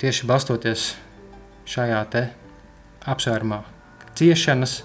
[0.00, 0.86] tieši balstoties
[1.68, 2.22] šajā te
[3.12, 3.60] apsvērumā.
[4.16, 4.78] Ciešanas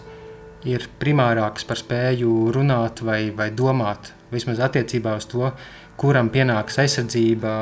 [0.68, 5.54] ir primārākas par spēju runāt vai, vai domāt, vismaz attiecībā uz to,
[6.00, 7.54] kuram pienāks aizsardzība,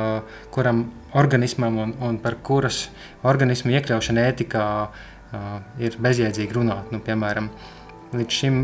[0.54, 0.88] kuram
[1.18, 2.88] organismam un, un par kuras
[3.26, 5.06] organismu iekļaušana ētikā uh,
[5.78, 6.92] ir bezjēdzīgi runāt.
[6.94, 7.50] Nu, piemēram,
[8.16, 8.60] līdz šim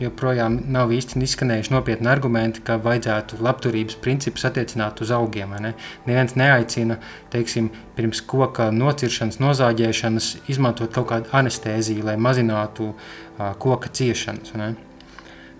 [0.00, 5.52] joprojām nav īsti izskanējuši nopietni argumenti, ka vajadzētu labturības principus attiecināt uz augiem.
[5.60, 5.74] Ne?
[6.06, 6.96] Neviens neaicina,
[7.32, 14.54] teiksim, pirms koka nociršanas, nozāģēšanas, izmantot kaut kādu anestēziju, lai mazinātu uh, koka ciešanas.
[14.56, 14.70] Ne?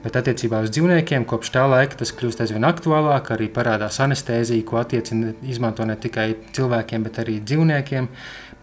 [0.00, 3.34] Bet attiecībā uz dzīvniekiem kopš tā laika tas kļūst aizvien aktuālāk.
[3.34, 8.08] Arī parādās anestēzija, ko attiecina izmanto ne tikai cilvēkiem, bet arī dzīvniekiem.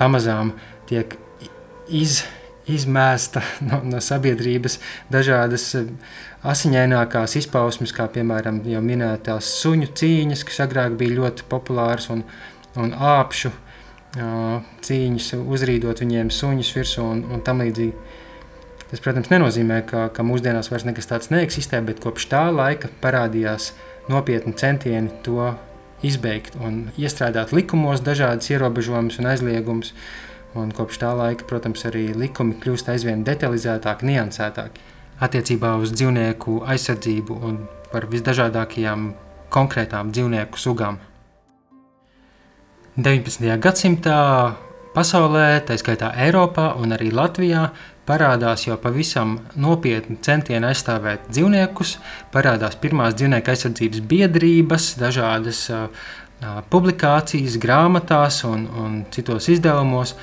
[0.02, 0.56] Pamazām
[0.90, 1.13] tiek
[1.89, 2.23] iz,
[2.67, 4.80] izmēsta no, no sabiedrības
[5.13, 5.93] dažādas eh,
[6.47, 12.23] asiņainākās izpausmes, kā piemēram jau minētās suņu cīņas, kas agrāk bija ļoti populāras, un,
[12.78, 13.52] un āpšu
[14.17, 17.93] cīņas, uzrīdot viņiem suņus virsū un, un tam līdzīgi.
[18.88, 23.73] Tas, protams, nenozīmē, ka, ka mūsdienās vairs nekas tāds neeksistē, bet kopš tā laika parādījās
[24.08, 25.52] nopietni centieni to
[26.08, 29.91] izbeigt un iestrādāt likumos dažādas ierobežojumus un aizliegumus.
[30.58, 34.86] Un kopš tā laika, protams, arī likumi kļūst aizvien detalizētāki, niansētāki
[35.22, 37.60] attiecībā uz dzīvnieku aizsardzību un
[37.91, 39.12] par visdažādākajām
[39.54, 41.00] konkrētām dzīvnieku sugām.
[42.98, 43.46] 19.
[43.62, 44.17] gadsimtā
[44.96, 47.67] pasaulē, tā skaitā Eiropā un arī Latvijā,
[48.08, 51.98] parādās jau pavisam nopietni centieni aizstāvēt dzīvniekus,
[52.34, 56.08] parādās pirmās dzīvnieku aizsardzības biedrības, dažādas uh,
[56.72, 60.15] publikācijas, grāmatās un, un citos izdevumos.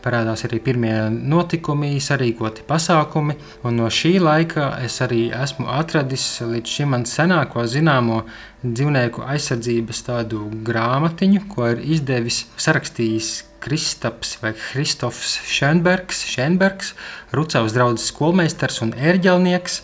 [0.00, 3.34] Parādās arī pirmie notikumi, sarīkoti pasākumi,
[3.68, 8.22] un no šī laika es arī esmu atradis līdz šim man senāko zināmo
[8.64, 16.94] dzīvnieku aizsardzības tādu grāmatiņu, ko ir izdevis, sarakstījis Kristaps vai Kristofs Šenbergs, Šenbergs
[17.36, 19.82] Rucavas draugs skolmeistars un ērģelnieks.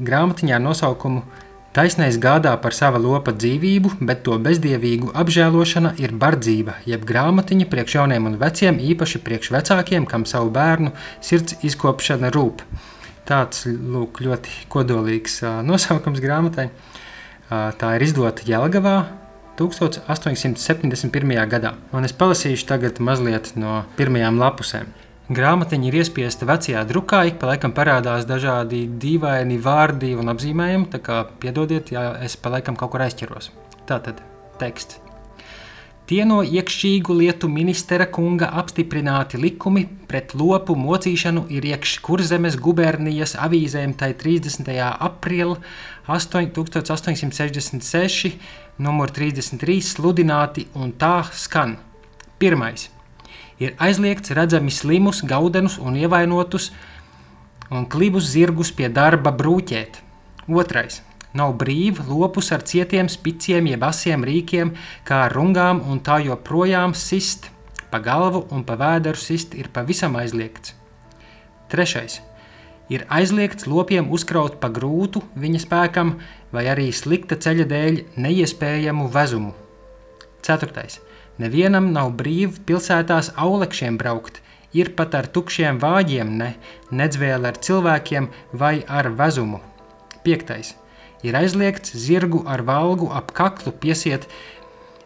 [0.00, 1.20] Grāmatiņā ar nosaukumu
[1.74, 7.96] Taisnais gādā par sava lopa dzīvību, bet to bezdievīgu apžēlošana ir bardzība, jeb grāmatiņa priekš
[7.96, 12.62] jauniem un veciem, īpaši priekš vecākiem, kam savu bērnu sirds izkopšana rūp.
[13.26, 16.70] Tāds lūk, ļoti kodolīgs nosaukums grāmatai.
[17.50, 19.10] Tā ir izdota Jelgavā
[19.58, 21.34] 1871.
[21.50, 24.86] gadā, un es palasīšu tagad mazliet no pirmajām lapusēm.
[25.24, 31.00] Grāmatiņa ir iespiesta vecajā drukā, ik pa laikam parādās dažādi dīvaini vārdi un apzīmējumi, tā
[31.00, 33.48] kā piedodiet, ja es pa laikam kaut kur aizķeros.
[33.88, 34.20] Tātad
[34.60, 35.00] teksts.
[36.04, 43.32] Tie no iekšķīgu lietu ministra kunga apstiprināti likumi pret lopu mocīšanu ir iekš Kurzemes gubernijas
[43.40, 44.68] avīzēm tai 30.
[45.08, 45.56] aprīļa
[46.04, 48.36] 1866,
[48.76, 51.80] numur 33 sludināti un tā skan.
[52.36, 52.92] Pirmais
[53.58, 56.70] ir aizliegts redzami slimus, gaudenus un ievainotus
[57.70, 60.00] un klibus zirgus pie darba brūķēt.
[60.48, 61.02] Otrais.
[61.34, 64.70] Nav brīvi lopus ar cietiem spiciem, jeb asiem rīkiem,
[65.02, 67.50] kā rungām un tā joprojām sist.
[67.90, 70.76] Pa galvu un pa vēderu sist ir pavisam aizliegts.
[71.70, 72.20] Trešais.
[72.92, 76.18] Ir aizliegts lopiem uzkraut pa grūtu viņa spēkam
[76.52, 79.54] vai arī slikta ceļa dēļ neiespējamu vezumu.
[80.44, 81.00] Ceturtais
[81.42, 84.38] Nevienam nav brīvi pilsētās aulekšiem braukt,
[84.74, 86.50] ir pat ar tukšiem vāģiem, ne,
[86.90, 89.60] nedz vēl ar cilvēkiem vai ar vezumu.
[90.22, 90.74] Piektais.
[91.24, 94.28] Ir aizliegts zirgu ar valgu ap kaklu piesiet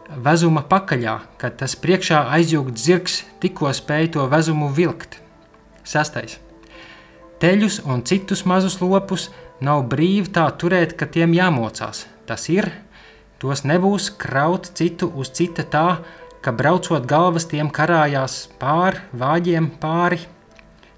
[0.09, 5.19] vezuma pakaļā, kad tas priekšā aizjūgts zirgs tikko spēj to vezumu vilkt.
[5.83, 6.37] Sastais.
[7.39, 9.29] Teļus un citus mazus lopus
[9.63, 12.05] nav brīvi tā turēt, ka tiem jāmocās.
[12.27, 12.67] Tas ir,
[13.39, 15.87] tos nebūs kraut citu uz cita tā,
[16.41, 20.21] ka braucot galvas tiem karājās pāri vāģiem pāri.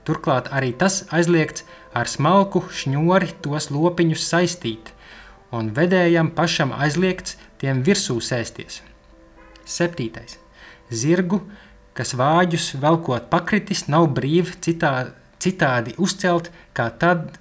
[0.06, 1.66] Turklāt arī tas aizliegts
[1.98, 4.92] ar smalku šņori tos lopiņus saistīt,
[5.54, 8.82] un vedējam pašam aizliegts tiem virsū sēsties.
[9.66, 10.38] Septītais.
[10.92, 11.42] Zirgu,
[11.98, 17.38] kas vāģus velkot pakritis, nav brīvi citā, citādi uzcelt, kā tad,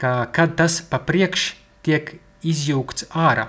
[0.00, 1.52] kā kad tas pa priekš
[1.86, 3.48] tiek izjūgts ārā.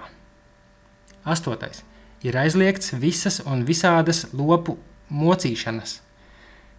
[1.26, 1.84] Astotais
[2.26, 4.80] ir aizliegts visas un visādas lopu
[5.14, 6.00] mocīšanas.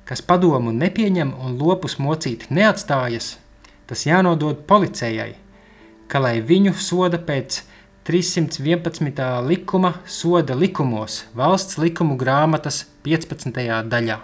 [0.07, 3.37] Kas padomu nepieņem un lopus mocīt neatstājas,
[3.87, 5.35] tas jānodod policijai,
[6.11, 7.63] ka lai viņu soda pēc
[8.07, 9.19] 311.
[9.49, 13.51] likuma soda likumos valsts likumu grāmatas 15.
[13.91, 14.21] daļā.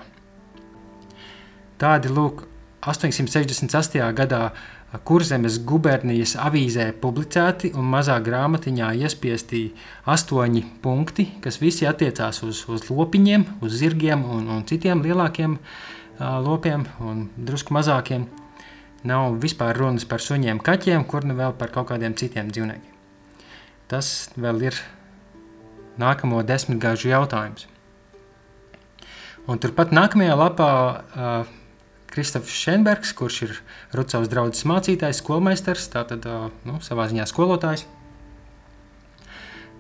[1.83, 2.45] Tādi lūk
[2.87, 4.07] 868.
[4.15, 4.53] gadā
[4.93, 9.63] Kurzemes gubernijas avīzē publicēti un mazā grāmatiņā iespiesti
[10.05, 16.37] astoņi punkti, kas visi attiecās uz, uz lopiņiem, uz zirgiem un, un citiem lielākiem uh,
[16.45, 18.29] lopiem un drusku mazākiem.
[19.09, 22.93] Nav vispār runas par suņiem, kaķiem, kur nu vēl par kaut kādiem citiem dzīvniekiem.
[23.89, 24.77] Tas vēl ir
[25.99, 27.65] nākamo desmitgāžu jautājums.
[29.49, 31.59] Un turpat nākamajā lapā uh,
[32.13, 33.59] Kristofers Šenbergs, kurš ir
[33.97, 36.27] Rucavas draugs mācītājs, skolmeistars, tātad
[36.69, 37.87] nu, savā ziņā skolotājs.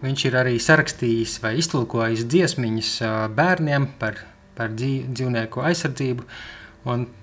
[0.02, 2.94] Viņš ir arī sarakstījis vai iztulkojis dziesmiņas
[3.36, 4.16] bērniem par,
[4.56, 6.24] par dzīvnieku aizsardzību.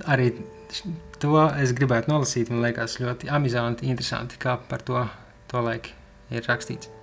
[0.08, 0.30] Arī
[1.20, 2.54] to es gribētu nolasīt.
[2.54, 5.04] Man liekas, ļoti amizanti, interesanti, kā par to,
[5.52, 5.92] to laiku
[6.32, 6.94] ir rakstīts.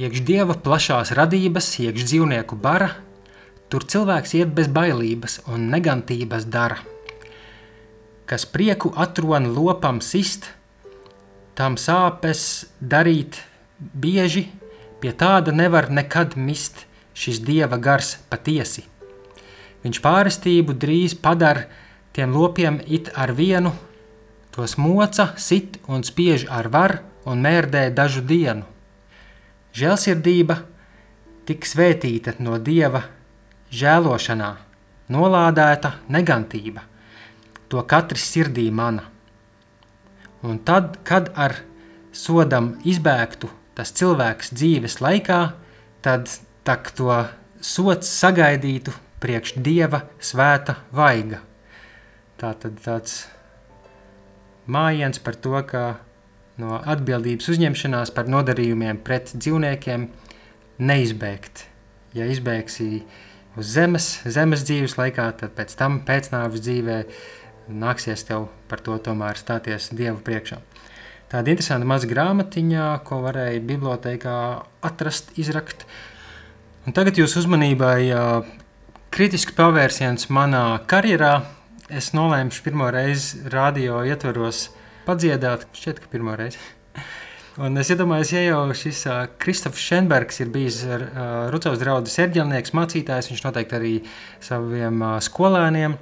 [0.00, 2.94] Iekš dieva plašās radības, iekš dzīvnieku bara,
[3.68, 6.78] tur cilvēks iet bez bailības un negantības dara
[8.30, 10.44] kas prieku atrona lopam sist,
[11.58, 13.40] tam sāpes darīt
[13.80, 14.44] bieži,
[15.02, 16.84] pie tāda nevar nekad mist
[17.18, 18.84] šis dieva gars patiesi.
[19.82, 21.64] Viņš pārestību drīz padara
[22.14, 23.72] tiem lopiem it ar vienu,
[24.54, 28.62] tos moca, sit un spiež ar var un mērdē dažu dienu.
[29.74, 30.60] Žēlsirdība
[31.50, 33.02] tik svētīta no dieva
[33.74, 34.52] žēlošanā,
[35.10, 36.89] nolādēta negantība
[37.70, 39.06] to katrs sirdī mana.
[40.42, 41.58] Un tad, kad ar
[42.16, 45.40] sodam izbēgtu tas cilvēks dzīves laikā,
[46.04, 46.32] tad
[46.66, 47.12] tak to
[47.64, 51.42] sots sagaidītu priekš dieva svēta vaiga.
[52.40, 53.26] Tā tad tāds
[54.70, 55.84] mājiens par to, ka
[56.60, 60.08] no atbildības uzņemšanās par nodarījumiem pret dzīvniekiem
[60.80, 61.66] neizbēgt.
[62.16, 63.02] Ja izbēgsi
[63.60, 66.98] uz zemes, zemes dzīves laikā, tad pēc tam pēcnāvus dzīvē
[67.70, 70.60] nāksies tev par to tomēr stāties Dievu priekšā.
[71.30, 74.36] Tāda interesanta maza grāmatiņa, ko varēja bibliotekā
[74.82, 75.84] atrast, izrakt.
[76.88, 78.10] Un tagad jūsu uzmanībai
[79.14, 81.36] kritisks pavērsiens manā karjerā.
[81.90, 84.68] Es nolēmu pirmo reizi radio ietvaros
[85.06, 86.58] padziedāt, šķiet, ka pirmo reizi.
[87.60, 91.02] Un es iedomājos, ja jau šis uh, Kristofers Šenbergs ir bijis uh,
[91.50, 93.92] Rucavas draugs erģelnieks, mācītājs, viņš noteikti arī
[94.42, 95.98] saviem uh, skolēniem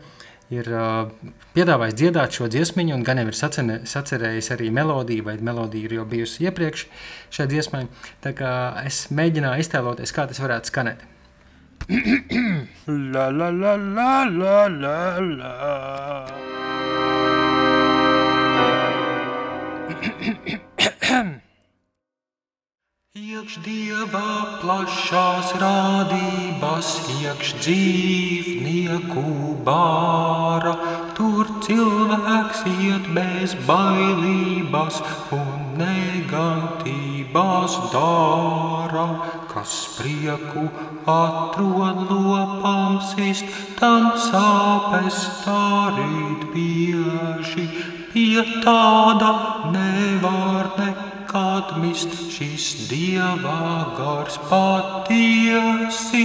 [0.55, 1.11] ir uh,
[1.57, 5.99] piedāvājis dziedāt šo dziesmiņu, un gan jau ir sacene, sacerējis arī melodiju, vai melodija ir
[5.99, 6.87] jau bijusi iepriekš
[7.35, 7.85] šai dziesmai.
[8.25, 8.53] Tā kā
[8.89, 11.05] es mēģināju iztēloties, kā tas varētu skanēt.
[13.15, 15.53] la la la la la la la
[23.19, 29.23] Iekš dievā plašās rādības, iekš dzīvnieku
[29.67, 30.75] bāra,
[31.17, 35.01] tur cilvēks iet bez bailības
[35.35, 35.51] un
[35.81, 39.09] negantības dara,
[39.51, 40.69] kas prieku
[41.17, 43.51] atrod lopam sist,
[43.83, 47.67] tam sāpes darīt bieži,
[48.15, 49.35] pie tāda
[49.75, 56.23] nevar nekā kad mist šis dievā gars patiesi.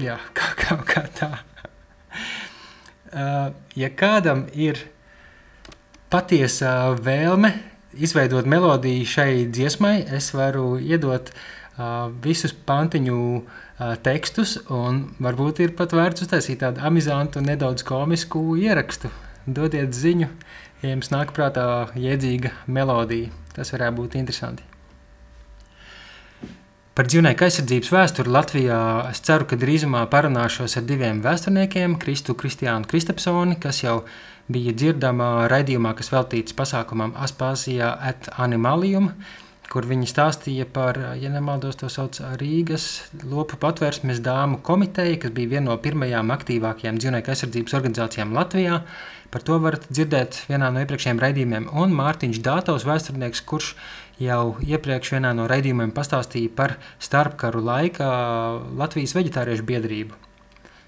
[0.00, 1.30] Jā, kā, kā, kā tā.
[3.10, 4.82] Uh, ja kādam ir
[6.10, 7.54] patiesa vēlme
[7.94, 13.58] izveidot melodiju šai dziesmai, es varu iedot uh, visus pantiņu uh,
[14.04, 19.10] tekstus, un varbūt ir pat vērts uztaisīt tādu amizantu, nedaudz komisku ierakstu.
[19.46, 20.28] Dodiet ziņu,
[20.82, 21.64] ja jums nāk prātā
[21.96, 23.32] jēdzīga melodija.
[23.56, 24.66] Tas varētu būt interesanti.
[27.00, 32.84] Par dzīvnieku aizsardzības vēsturi Latvijā es ceru, ka drīzumā parunāšos ar diviem vēsturniekiem, Kristu Kristiānu
[32.90, 34.02] Kristapsoni, kas jau
[34.52, 39.12] bija dzirdama raidījumā, kas veltīts pasākumam Aspāzijā et Animalium,
[39.70, 42.86] kur viņi stāstīja par, ja nemaldos, to sauc Rīgas
[43.22, 48.80] lopu patvērsmes dāmu komiteju, kas bija viena no pirmajām aktīvākajām dzīvnieku aizsardzības organizācijām Latvijā.
[49.30, 51.68] Par to varat dzirdēt vienā no iepriekšējiem raidījumiem.
[51.78, 53.76] Un Mārtiņš Dātovs, vēsturnieks, kurš
[54.18, 58.10] jau iepriekš vienā no raidījumiem pastāstīja par starpkaru laika
[58.74, 60.18] Latvijas veģetāriešu biedrību.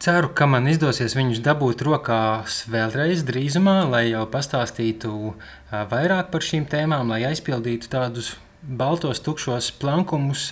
[0.03, 5.37] Ceru, ka man izdosies viņus dabūt rokās vēlreiz drīzumā, lai jau pastāstītu
[5.71, 10.49] vairāk par šīm tēmām, lai aizpildītu tādus baltos, tukšos plankumus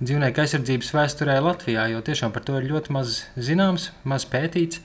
[0.00, 4.82] dzīvnieku aizsardzības vēsturē Latvijā, jo tiešām par to ir ļoti maz zināms, maz pētīts.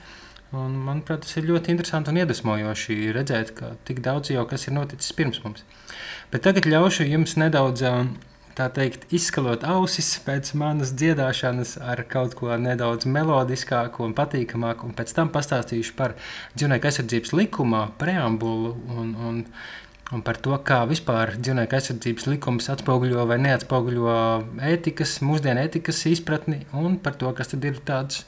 [0.50, 4.74] Un, manuprāt, tas ir ļoti interesanti un iedvesmojoši redzēt, ka tik daudz jau kas ir
[4.74, 5.62] noticis pirms mums.
[6.32, 7.84] Bet tagad ļaušu jums nedaudz
[8.74, 15.14] teikt, izskalot ausis pēc manas dziedāšanas ar kaut ko nedaudz melodiskāku un patīkamāku, un pēc
[15.16, 16.16] tam pastāstīšu par
[16.58, 19.40] dzīvnieku aizsardzības likuma preambulu un, un
[20.14, 24.16] un par to, kā vispār dzīvnieku aizsardzības likums atspoguļo vai neatspoguļo
[24.72, 28.24] ētikas, mūsdienu ētikas izpratni, un par to, kas tad ir tādas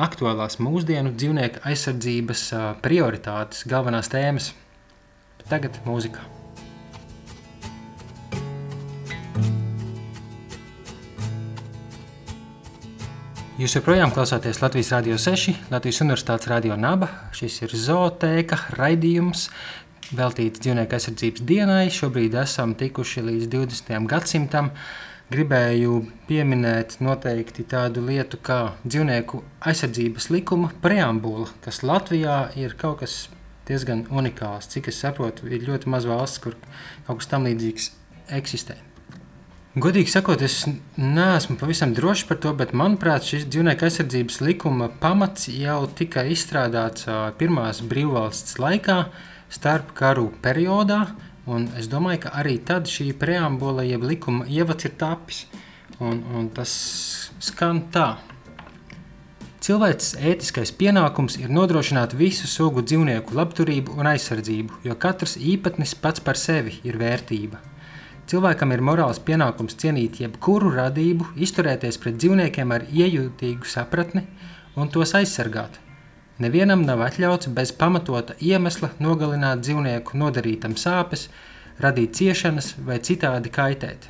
[0.00, 2.48] aktuālās mūsdienu dzīvnieku aizsardzības
[2.82, 4.52] prioritātes, galvenās tēmas.
[5.50, 6.22] Tagad mūzika.
[13.60, 17.10] Jūs joprojām klausāties Latvijas Rādio 6, Latvijas Universitātes Radio Naba.
[17.36, 19.50] Šis ir zootēka raidījums,
[20.16, 21.84] veltīts dzīvnieku aizsardzības dienai.
[21.92, 24.06] Šobrīd esam tikuši līdz 20.
[24.10, 24.72] gadsimtam.
[25.30, 33.16] Gribēju pieminēt noteikti tādu lietu kā dzīvnieku aizsardzības likuma preambula, kas Latvijā ir kaut kas
[33.70, 34.66] diezgan unikāls.
[34.72, 36.58] Cik es saprotu, ir ļoti maz valsts, kur
[37.06, 37.92] kaut kas tam līdzīgs
[38.40, 38.80] eksistē.
[39.78, 40.64] Godīgi sakot, es
[40.98, 47.06] neesmu pavisam drošs par to, bet manuprāt, šis dzīvnieku aizsardzības likuma pamats jau tika izstrādāts
[47.38, 49.04] pirmās brīvvalsts laikā,
[49.50, 51.02] starp karu periodā.
[51.78, 55.44] Es domāju, ka arī tad šī preambula, jeb likuma ievads ir tapis.
[56.00, 56.70] Un, un tas
[57.42, 58.14] skan tā.
[59.60, 66.24] Cilvēks ētiskais pienākums ir nodrošināt visu sugu dzīvnieku labturību un aizsardzību, jo katrs īpatnis pats
[66.24, 67.60] par sevi ir vērtība.
[68.30, 74.24] Cilvēkam ir morāls pienākums cienīt jebkuru radību, izturēties pret dzīvniekiem ar iejūtīgu sapratni
[74.80, 75.76] un tos aizsargāt.
[76.40, 81.26] Nevienam nav atļauts bez pamatota iemesla nogalināt dzīvnieku, nodarītam sāpes,
[81.84, 84.08] radīt ciešanas vai citādi kaitēt.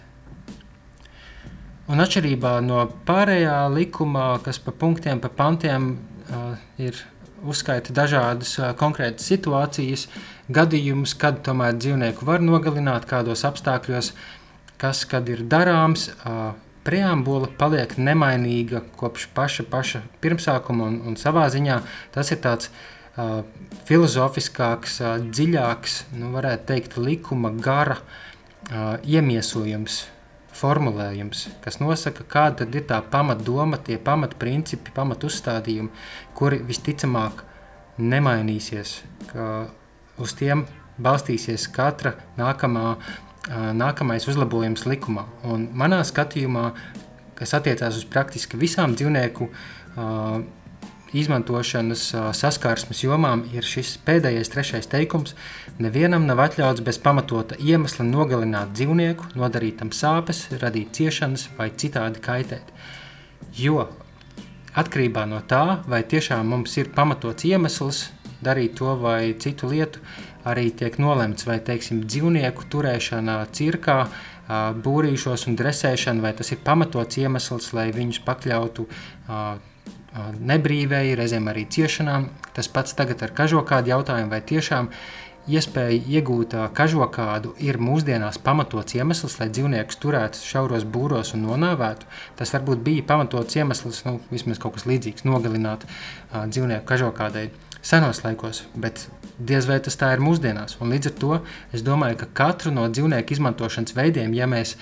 [1.90, 6.94] Un atšķirībā no pārējā likuma, kas pa punktiem, pa pantiem uh, ir
[7.42, 10.06] uzskaita dažādas uh, konkrētas situācijas,
[10.54, 14.12] gadījumus, kad tomēr dzīvnieku var nogalināt, kādos apstākļos,
[14.78, 16.12] kas kad ir darāms.
[16.22, 16.52] Uh,
[16.86, 21.80] preambula paliek nemainīga kopš paša, paša pirmsākuma, un, un savā ziņā
[22.14, 23.42] tas ir tāds uh,
[23.88, 30.02] filozofiskāks, uh, dziļāks, nu, varētu teikt, likuma gara uh, iemiesojums
[30.60, 35.92] formulējums, kas nosaka, kāda ir tā pamatdoma, tie pamatprincipi, pamatuzstādījumi,
[36.36, 37.44] kuri visticamāk
[38.00, 39.00] nemainīsies,
[39.30, 39.46] ka
[40.20, 40.66] uz tiem
[41.00, 42.96] balstīsies katra nākamā,
[43.48, 45.24] nākamais uzlabojums likumā.
[45.48, 46.70] Un manā skatījumā,
[47.38, 49.48] kas attiecās uz praktiski visām dzīvnieku
[51.16, 52.04] izmantošanas
[52.38, 55.34] saskarsmes jomām ir šis pēdējais, trešais teikums.
[55.82, 62.22] Nevienam nav atļauts bez pamatota iemesla nogalināt dzīvnieku, nodarīt tam sāpes, radīt ciešanas vai citādi
[62.22, 62.70] kaitēt.
[63.56, 63.88] Jo
[64.78, 68.10] atkarībā no tā, vai tiešām mums ir pamatots iemesls
[68.40, 70.00] darīt to vai citu lietu,
[70.48, 74.02] arī tiek nolemts, vai teiksim, dzīvnieku turēšana cirkā,
[74.84, 78.86] būrīšos un dresēšana, vai tas ir pamatots iemesls, lai viņus pakļautu
[80.50, 82.28] nebrīvēji, reizēm arī ciešanām.
[82.56, 84.90] Tas pats tagad ar kažokādu jautājumu, vai tiešām
[85.50, 92.10] iespēja iegūt kažokādu ir mūsdienās pamatots iemesls, lai dzīvniekus turētu šauros būros un nonāvētu.
[92.38, 97.48] Tas varbūt bija pamatots iemesls, nu, vismaz kaut kas līdzīgs, nogalināt uh, dzīvnieku kažokādai
[97.82, 99.06] senos laikos, bet
[99.38, 100.78] diez vai tas tā ir mūsdienās.
[100.80, 101.36] Un līdz ar to
[101.76, 104.76] es domāju, ka katru no dzīvnieku izmantošanas veidiem, ja mēs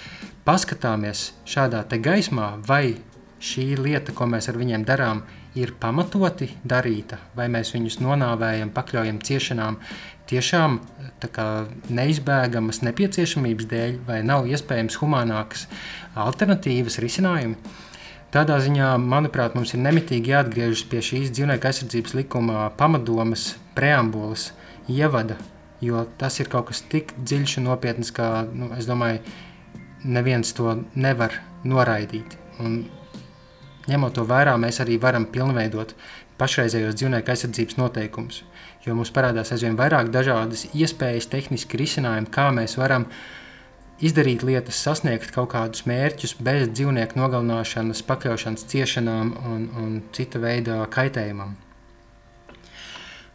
[0.48, 2.98] paskatāmies šādā gaismā, vai
[3.40, 5.22] šī lieta, ko mēs ar viņiem darām,
[5.58, 9.78] ir pamatoti darīta, vai mēs viņus nonāvējam, pakļaujam ciešanām,
[10.28, 10.78] tiešām
[11.88, 15.66] neizbēgamas nepieciešamības dēļ, vai nav iespējams humānākas
[16.18, 17.56] alternatīvas risinājumi.
[18.34, 24.50] Tādā ziņā, manuprāt, mums ir nemitīgi jāatgriežas pie šīs dzīvnieku aizsardzības likuma pamatdomas, preambulas,
[24.88, 25.38] ievada,
[25.80, 29.24] jo tas ir kaut kas tik dziļš un nopietns, ka, nu, es domāju,
[30.04, 32.36] neviens to nevar noraidīt.
[32.60, 32.82] Un
[33.88, 35.94] Ņemot to vērā, mēs arī varam pilnveidot
[36.38, 38.42] pašreizējos dzīvnieku aizsardzības noteikumus,
[38.84, 43.08] jo mums parādās aizvien vairāk dažādas iespējas, tehniski risinājumi, kā mēs varam
[44.04, 50.84] izdarīt lietas, sasniegt kaut kādus mērķus bez dzīvnieku nogalināšanas, pakļaušanas ciešanām un, un cita veida
[50.92, 51.56] kaitējumam.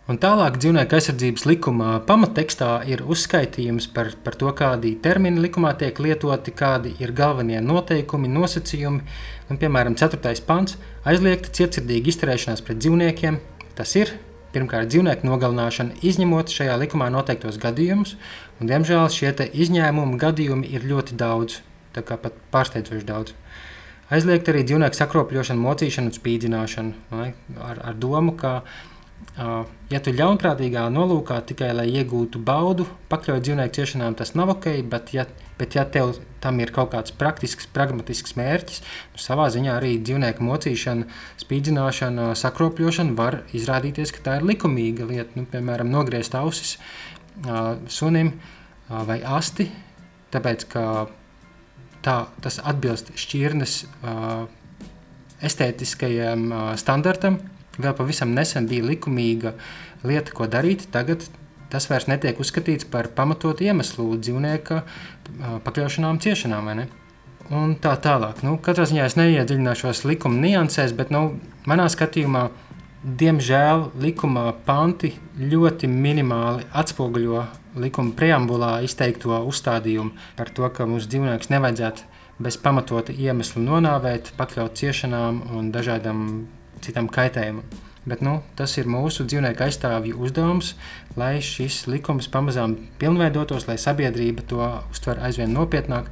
[0.04, 6.02] Un tālāk dzīvnieku aizsardzības likuma pamattekstā ir uzskaitījums par, par to, kādi termini likumā tiek
[6.04, 9.00] lietoti, kādi ir galvenie noteikumi, nosacījumi.
[9.48, 10.34] Un, piemēram, 4.
[10.48, 10.76] pants-
[11.10, 13.40] aizliegta cietsirdīga izturēšanās pret dzīvniekiem.
[13.80, 14.12] Tas ir
[14.54, 18.16] pirmkārt dzīvnieku nogalināšana, izņemot šajā likumā noteiktos gadījumus.
[18.60, 21.62] Un, diemžēl šie izņēmumu gadījumi ir ļoti daudz,
[21.96, 23.36] tā kā pat pārsteidzoši daudz.
[24.14, 27.22] Aizliegt arī dzīvnieku sakropļošanu, mocīšanu un spīdzināšanu
[27.64, 28.60] ar, ar domu, ka
[29.90, 35.14] Ja tu ļaunprātīgā nolūkā tikai lai iegūtu baudu, pakļauj dzīvnieku ciešanām, tas nav ok, bet
[35.16, 35.26] ja,
[35.58, 36.14] bet ja tev
[36.44, 38.82] tam ir kaut kāds praktisks, pragmatisks mērķis,
[39.14, 41.08] nu, savā ziņā arī dzīvnieku mocīšana,
[41.44, 45.40] spīdzināšana, sakropļošana var izrādīties, ka tā ir likumīga lieta.
[45.40, 49.70] Nu, piemēram, nogriezt ausis uh, sunim uh, vai asti,
[50.34, 50.86] tāpēc ka
[52.04, 54.44] tā, tas atbilst šķirnes uh,
[55.44, 57.40] estētiskajam uh, standartam,
[57.80, 59.56] vēl pavisam nesen bija likumīga
[60.06, 60.88] lieta, ko darīt.
[60.94, 61.26] Tagad
[61.74, 64.84] tas vairs netiek uzskatīts par pamatotu iemeslu dzīvnieka
[65.66, 66.70] pakļaušanām ciešanām.
[67.54, 68.40] Un tā tālāk.
[68.46, 72.48] Nu, katrā ziņā es neiedziļināšos likuma niansēs, bet nu, manā skatījumā,
[73.04, 77.44] diemžēl, likuma panti ļoti minimāli atspoguļo
[77.84, 82.12] likuma preambulā izteikto uzstādījumu par to, ka mūsu dzīvnieks nevajadzētu
[82.44, 86.28] bez pamatota iemesla nonāvēt, pakļaut ciešanām un dažādam
[86.84, 87.83] citam kaitējumam.
[88.04, 90.74] Bet, nu, tas ir mūsu dzīvnieku aizstāvju uzdevums,
[91.16, 96.10] lai šis likums pamazām pilnveidotos, lai sabiedrība to uztver aizvien nopietnāk.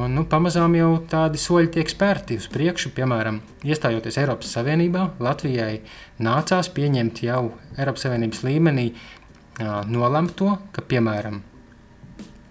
[0.00, 2.94] Un, nu, pamazām jau tādi soļi tiek spērti uz priekšu.
[2.96, 5.82] Piemēram, iestājoties Eiropas Savienībā, Latvijai
[6.24, 7.42] nācās pieņemt jau
[7.76, 11.42] Eiropas Savienības līmenī uh, nolemto, ka, piemēram,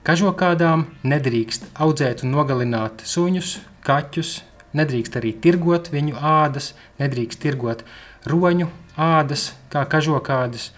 [0.06, 3.56] kažokādām nedrīkst audzēt un nogalināt suņus,
[3.88, 4.36] kaķus,
[4.78, 7.82] Nedrīkst arī tirgot viņu ādas, nedrīkst tirgot
[8.28, 10.72] roņu ādas, kā kažokādas.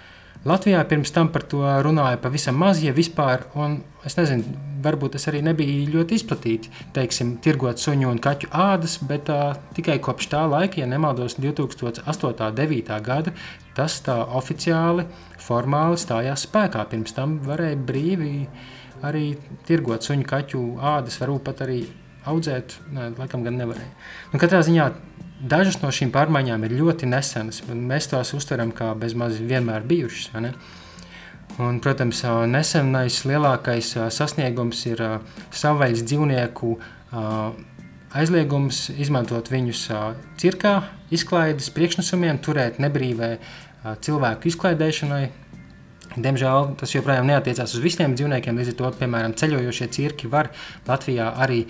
[0.46, 5.28] Latvijā pirms tam par to runāja pavisam maz, ja vispār, un es nezinu, varbūt tas
[5.30, 10.42] arī nebija ļoti izplatīti, teiksim, tirgot suņu un kaķu ādas, bet uh, tikai kopš tā
[10.50, 12.02] laika, ja nemaldos, 2008.
[12.02, 12.98] un 2009.
[13.06, 13.36] gada,
[13.78, 15.06] tas tā oficiāli,
[15.42, 16.88] formāli stājās spēkā.
[16.90, 18.34] Pirms tam varēja brīvi
[19.06, 19.36] arī
[19.70, 20.64] tirgot suņu kaķu
[20.96, 21.84] ādas, varbūt pat arī
[22.30, 23.94] audzēt, ne, laikam gan nevarēja.
[24.34, 24.90] Nu, katrā ziņā
[25.42, 30.32] dažas no šīm pārmaiņām ir ļoti nesenas, un mēs tās uztveram kā bezmaz vienmēr bijušas.
[31.60, 35.02] Un, protams, nesenais lielākais sasniegums ir
[35.52, 36.72] savvaļas dzīvnieku
[38.12, 39.84] aizliegums izmantot viņus
[40.40, 40.76] cirkā,
[41.12, 43.36] izklaides priekšnesumiem, turēt nebrīvē
[44.04, 45.26] cilvēku izklaidēšanai,
[46.12, 48.58] Diemžēl tas joprojām neatiecās uz visiem dzīvniekiem.
[48.60, 50.52] Līdz ar to, piemēram, ceļojošie cirki var
[50.88, 51.62] Latvijā arī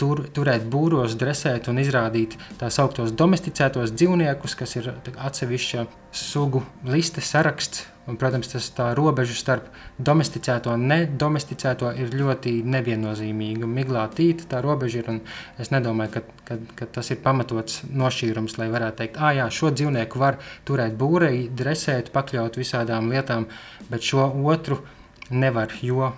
[0.00, 7.24] tur, turēt būros, dresēt un izrādīt tā sauktos domesticētos dzīvniekus, kas ir atsevišķa sugu liste
[7.24, 9.66] saraksts Un, protams, tas tā robeža starp
[10.00, 13.68] domesticēto un nedomesticēto ir ļoti neviennozīmīga.
[13.68, 15.18] Miglātīta tā robeža ir, un
[15.60, 19.74] es nedomāju, ka, ka, ka tas ir pamatots nošķīrums, lai varētu teikt, ah, jā, šo
[19.76, 23.50] dzīvnieku var turēt būrei, dresēt, pakļaut visādām lietām,
[23.92, 24.80] bet šo otru
[25.28, 26.14] nevar, jo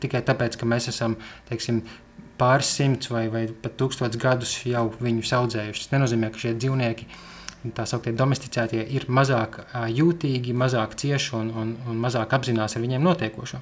[0.00, 1.20] tikai tāpēc, ka mēs esam,
[1.50, 1.82] teiksim,
[2.40, 5.84] pāris simts vai, vai pat tūkstots gadus jau viņus audzējuši.
[5.84, 7.27] Tas nenozīmē, ka šie dzīvnieki ir
[7.74, 9.60] tā sauktie domesticētie ir mazāk
[9.92, 13.60] jūtīgi, mazāk cieši un, un, un mazāk apzinās ar viņiem notiekošo.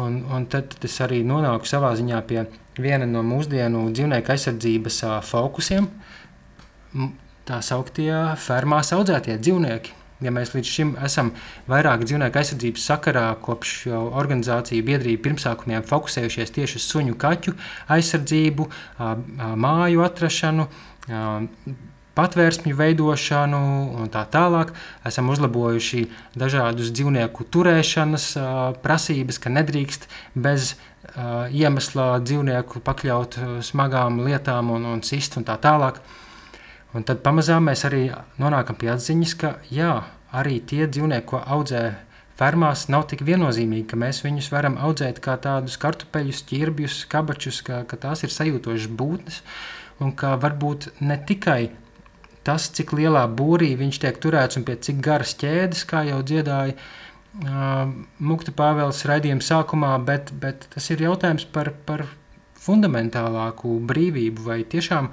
[0.00, 2.44] Un, un tad, es arī nonāku savā ziņā pie
[2.80, 5.88] viena no mūsdienu dzīvnieku aizsardzības fokusiem.
[7.48, 9.96] Tā sauktie fermās audzētie dzīvnieki.
[10.20, 11.30] Ja mēs līdz šim esam
[11.68, 17.56] vairāk dzīvnieku aizsardzības sakarā, kopš organizācija biedrība pirmsākumiem fokusējušies tieši uz suņu, kaķu
[17.96, 18.68] aizsardzību,
[19.64, 20.68] māju atrašanu,
[22.20, 23.60] patvērsmju veidošanu
[24.02, 24.74] un tā tālāk.
[25.08, 26.04] Esam uzlabojuši
[26.38, 28.30] dažādus dzīvnieku turēšanas
[28.84, 30.74] prasības, ka nedrīkst bez
[31.16, 36.02] iemesla dzīvnieku pakļaut smagām lietām un, un sist un tā tālāk.
[36.94, 38.08] Un tad pamazām mēs arī
[38.42, 39.92] nonākam pie atziņas, ka jā,
[40.34, 41.84] arī tie dzīvnieki, ko audzē
[42.40, 47.84] fermās, nav tik viennozīmīgi, ka mēs viņus varam audzēt kā tādus kartupeļus, ķirbjus, kabačus, ka,
[47.88, 49.42] ka tās ir sajūtošas būtnes
[50.00, 51.70] un ka varbūt ne tikai
[52.46, 56.76] tas, cik lielā būrī viņš tiek turēts un pie cik garas ķēdes, kā jau dziedāja
[56.76, 62.06] uh, Mukta Pāvils raidījuma sākumā, bet, bet tas ir jautājums par, par
[62.60, 65.10] fundamentālāku brīvību, vai tiešām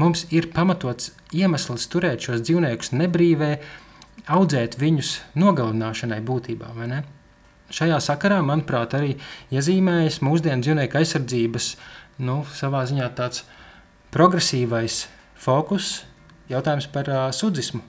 [0.00, 3.54] mums ir pamatots iemesls turēt šos dzīvniekus nebrīvē,
[4.30, 7.00] audzēt viņus nogalināšanai būtībā, vai ne?
[7.70, 9.14] Šajā sakarā, manuprāt, arī
[9.54, 11.68] iezīmējas mūsdienu dzīvnieku aizsardzības
[12.26, 13.44] nu, savā ziņā tāds
[14.10, 15.04] progresīvais
[15.38, 16.00] fokus,
[16.50, 17.82] jautājums par uh, sudzismu.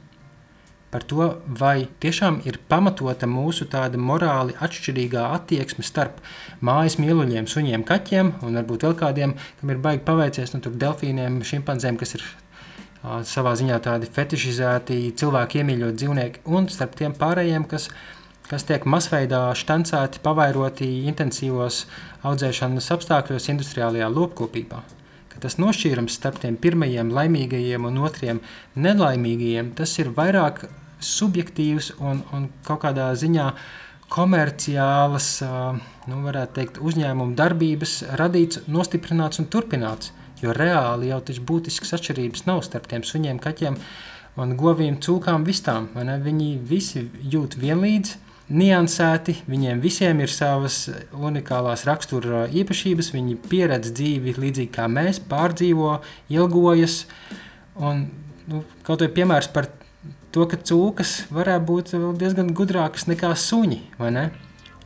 [0.91, 6.19] Par to, vai tiešām ir pamatota mūsu tāda morāli atšķirīgā attieksme starp
[6.59, 11.39] mājas mīluļiem, suņiem, kaķiem un varbūt vēl kādiem, kam ir baigi paveicies, nu, tur delfīniem,
[11.47, 17.69] šimpanzēm, kas ir uh, savā ziņā tādi fetišizēti, cilvēki iemīļot dzīvnieki, un starp tiem pārējiem,
[17.71, 17.87] kas,
[18.51, 21.85] kas tiek masveidā štancēti, pavairoti intensīvos
[22.27, 24.83] audzēšanas apstākļos industriālajā lopkopībā
[25.41, 28.41] tas nošķīrums starp tiem pirmajiem laimīgajiem un otriem
[28.77, 30.65] nelaimīgajiem, tas ir vairāk
[31.01, 33.47] subjektīvs un, un kaut kādā ziņā
[34.11, 35.27] komerciālas,
[36.11, 40.11] nu, varētu teikt, uzņēmuma darbības radīts, nostiprināts un turpināts.
[40.41, 43.77] Jo reāli jau taču būtiskas atšķirības nav starp tiem suņiem, kaķiem
[44.41, 45.91] un govīm, cūkām, vistām.
[45.93, 48.15] Viņi visi jūt vienlīdz,
[48.51, 50.83] niansēti, viņiem visiem ir savas
[51.15, 55.99] unikālās rakstura īpašības, viņi pieredz dzīvi līdzīgi kā mēs, pārdzīvo,
[56.33, 57.05] ilgojas.
[57.79, 58.07] Un,
[58.51, 59.69] nu, kaut vai piemērs par
[60.35, 64.25] to, ka cūkas varētu būt diezgan gudrākas nekā suņi, vai ne?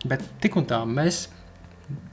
[0.05, 1.25] Bet tik un tā mēs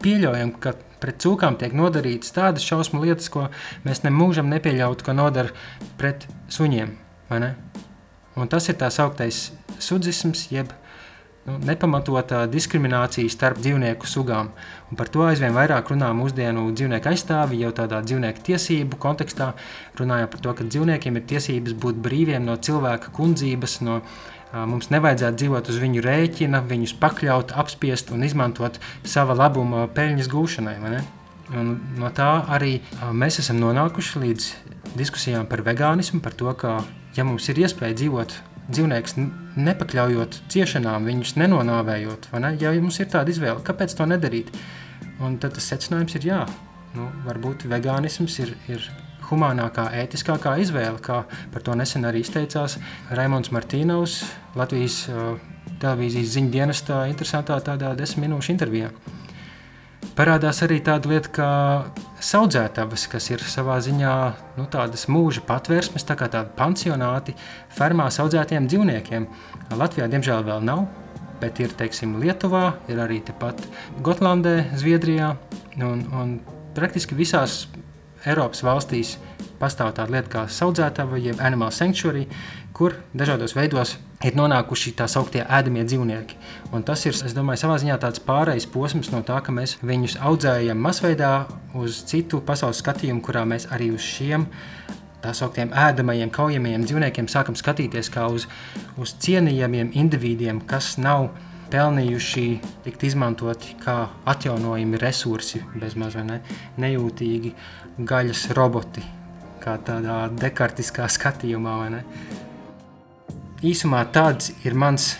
[0.02, 3.48] pieļaujam, ka pret cūkām tiek nodarītas tādas šausmu lietas, ko
[3.86, 5.52] mēs nemūžam nepieļautu, ka nodara
[6.00, 6.94] pret suņiem,
[7.30, 7.54] vai ne?
[8.38, 9.50] Un tas ir tā sauktais
[9.82, 10.72] sudzisms, jeb
[11.46, 14.52] nu, nepamatota diskriminācija starp dzīvnieku sugām.
[14.90, 19.52] Un par to aizvien vairāk runā mūsdienu dzīvnieku aizstāvi, jau tādā dzīvnieku tiesību kontekstā,
[20.00, 24.02] runājot par to, ka dzīvniekiem ir tiesības būt brīviem no cilvēka kundzības, no
[24.52, 28.76] Mums nevajadzētu dzīvot uz viņu rēķina, viņus pakļaut, apspiest un izmantot
[29.08, 30.74] sava labuma peļņas gūšanai.
[31.56, 32.74] Un no tā arī
[33.16, 34.50] mēs esam nonākuši līdz
[34.98, 36.82] diskusijām par vegānismu, par to, ka,
[37.16, 38.36] ja mums ir iespēja dzīvot
[38.70, 39.16] dzīvnieks
[39.58, 42.30] nepakļaujot ciešanām, viņus nenonāvējot.
[42.42, 42.54] Ne?
[42.62, 44.52] Ja mums ir tāda izvēle, kāpēc to nedarīt?
[45.22, 46.42] Un tad tas secinājums ir jā,
[46.96, 48.86] nu, varbūt vegānisms ir, ir
[49.28, 52.78] humānākā, ētiskākā izvēle, kā par to nesen arī izteicās
[53.14, 54.20] Raimons Martīnovs
[54.58, 55.34] Latvijas uh,
[55.82, 58.92] televīzijas ziņu dienestā interesantā tādā desmit minūšu intervijā.
[60.16, 61.50] Parādās arī tāda lieta, kā
[62.38, 64.14] audzētavas, kas ir savā ziņā
[64.58, 67.36] nu, tādas mūža patvērsmes, tā kā tādi pansionāti
[67.72, 69.28] fermās audzētiem dzīvniekiem.
[69.78, 70.84] Latvijā, diemžēl, vēl nav
[71.42, 73.58] bet ir teiksim, Lietuvā, ir arī tepat
[74.04, 75.32] Gotlandē, Zviedrijā
[75.82, 76.36] un, un
[76.76, 77.64] praktiski visās
[78.22, 79.16] Eiropas valstīs
[79.62, 82.26] pastāv tāda lieta kā audzētava, jeb animal sanctuary,
[82.74, 83.96] kur dažādos veidos
[84.26, 86.38] ir nonākuši tā sauktie ēdamie dzīvnieki.
[86.74, 90.18] Un tas ir, es domāju, savā ziņā tāds pārejas posms no tā, ka mēs viņus
[90.22, 91.32] audzējam masveidā
[91.78, 94.48] uz citu pasaules skatījumu, kurā mēs arī uz šiem
[95.22, 98.48] tā sauktiem ēdamajiem, kaujamajiem dzīvniekiem sākam skatīties kā uz,
[98.98, 101.30] uz cienījamiem individiem, kas nav
[101.72, 102.46] pelnījuši
[102.84, 103.96] tikt izmantoti kā
[104.28, 106.38] atjaunojami resursi, bezmaz vai ne,
[106.82, 107.54] nejūtīgi
[108.08, 109.04] gaļas roboti,
[109.62, 111.76] kā tādā dekartiskā skatījumā.
[113.62, 115.12] Īsumā tāds ir mans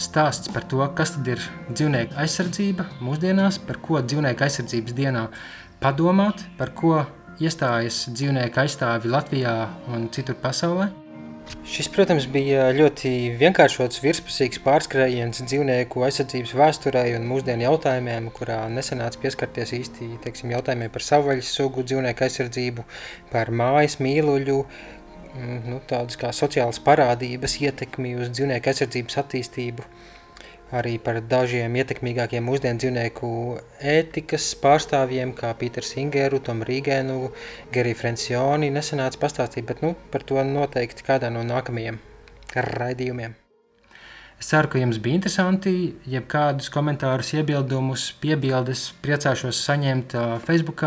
[0.00, 5.26] stāsts par to, kas ir dzīvnieku aizsardzība mūsdienās, par ko dzīvnieku aizsardzības dienā
[5.82, 7.02] padomāt, par ko
[7.42, 9.54] iestājas dzīvnieku aizstāvi Latvijā
[9.92, 11.01] un citur pasaulē.
[11.72, 19.20] Šis, protams, bija ļoti vienkāršots, virspusīgs pārskrējiens dzīvnieku aizsardzības vēsturē un mūsdienu jautājumiem, kurā nesenāca
[19.22, 22.84] pieskarties īsti teiksim, jautājumiem par savvaļas sugu dzīvnieku aizsardzību,
[23.30, 24.58] par mājas mīluļu,
[25.32, 29.86] mm, nu, tādas kā sociālas parādības ietekmi uz dzīvnieku aizsardzības attīstību
[30.72, 33.32] arī par dažiem ietekmīgākiem mūsdienu dzīvnieku
[33.94, 37.18] ētikas pārstāvjiem, kā Pīters Ingeru, Tomu Rīgēnu,
[37.74, 42.00] Geriju Frencioni nesenāca pastāstīt, bet nu, par to noteikti kādā no nākamajiem
[42.56, 43.36] raidījumiem.
[44.42, 45.72] Es ceru, ka jums bija interesanti.
[46.10, 50.82] Ja kādus komentārus, iebildumus, piebildes, priecāšos saņemt Facebook,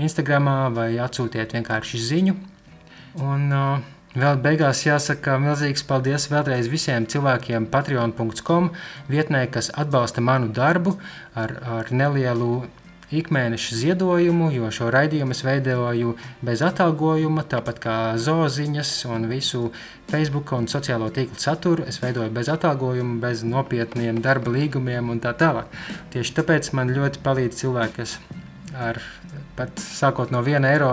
[0.00, 2.36] Instagram vai atsūtiet vienkārši ziņu.
[3.20, 8.70] Un, uh, Vēl beigās jāsaka milzīgs paldies vēlreiz visiem cilvēkiem patreon.com
[9.12, 10.94] vietnē, kas atbalsta manu darbu
[11.36, 12.62] ar, ar nelielu
[13.12, 19.68] ikmēneša ziedojumu, jo šo raidījumu es veidoju bez atalgojuma, tāpat kā zooziņas un visu
[20.08, 21.84] Facebook un sociālo tīklu saturu.
[21.88, 25.72] Es veidoju bez atalgojuma, bez nopietniem darba līgumiem un tā tālāk.
[26.12, 28.18] Tieši tāpēc man ļoti palīdz cilvēki, kas
[28.76, 29.00] ar
[29.58, 30.92] pat sākot no 1 eiro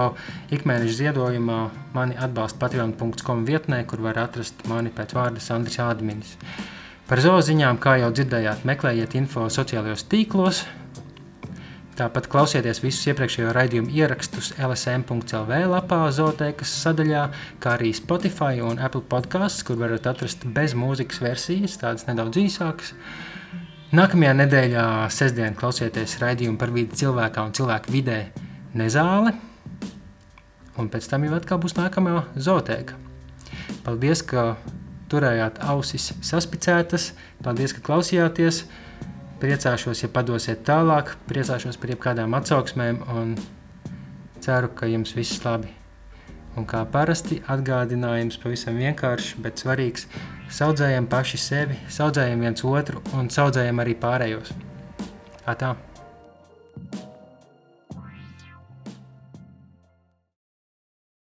[0.56, 1.60] ikmēneša ziedojumā
[1.96, 6.38] mani atbalsta patreon.com vietnē, kur var atrast mani pēc vārda Sandrs Ādminis.
[7.06, 10.66] Par zooziņām, kā jau dzirdējāt, meklējiet info sociālajos tīklos,
[11.96, 17.22] Tāpat klausieties visus iepriekšējo raidījumu ierakstus LSM.CLV lapā, Zootēkas sadaļā,
[17.64, 22.92] kā arī Spotify un Apple podkāstus, kur varat atrast bez mūzikas versijas, tādas nedaudz īsākas.
[23.96, 28.20] Nākamajā nedēļā, sestdien, klausieties raidījumu par vidi cilvēkā un cilvēku vidē
[28.76, 29.32] Nezāle.
[30.76, 32.98] Un pēc tam jau atkal būs nākamā zootēka.
[33.86, 34.58] Paldies, ka
[35.12, 37.14] turējāt ausis saspicētas.
[37.46, 38.66] Paldies, ka klausījāties.
[39.40, 43.34] Priecāšos, ja padosiet tālāk, priecāšos par jebkādām atsauksmēm un
[44.44, 45.72] ceru, ka jums viss labi.
[46.56, 50.08] Un kā parasti atgādinājums pavisam vienkāršs, bet svarīgs–
[50.52, 54.54] saudzējam paši sevi, saudzējam viens otru un saudzējam arī pārējos.
[55.46, 55.76] Tā tā.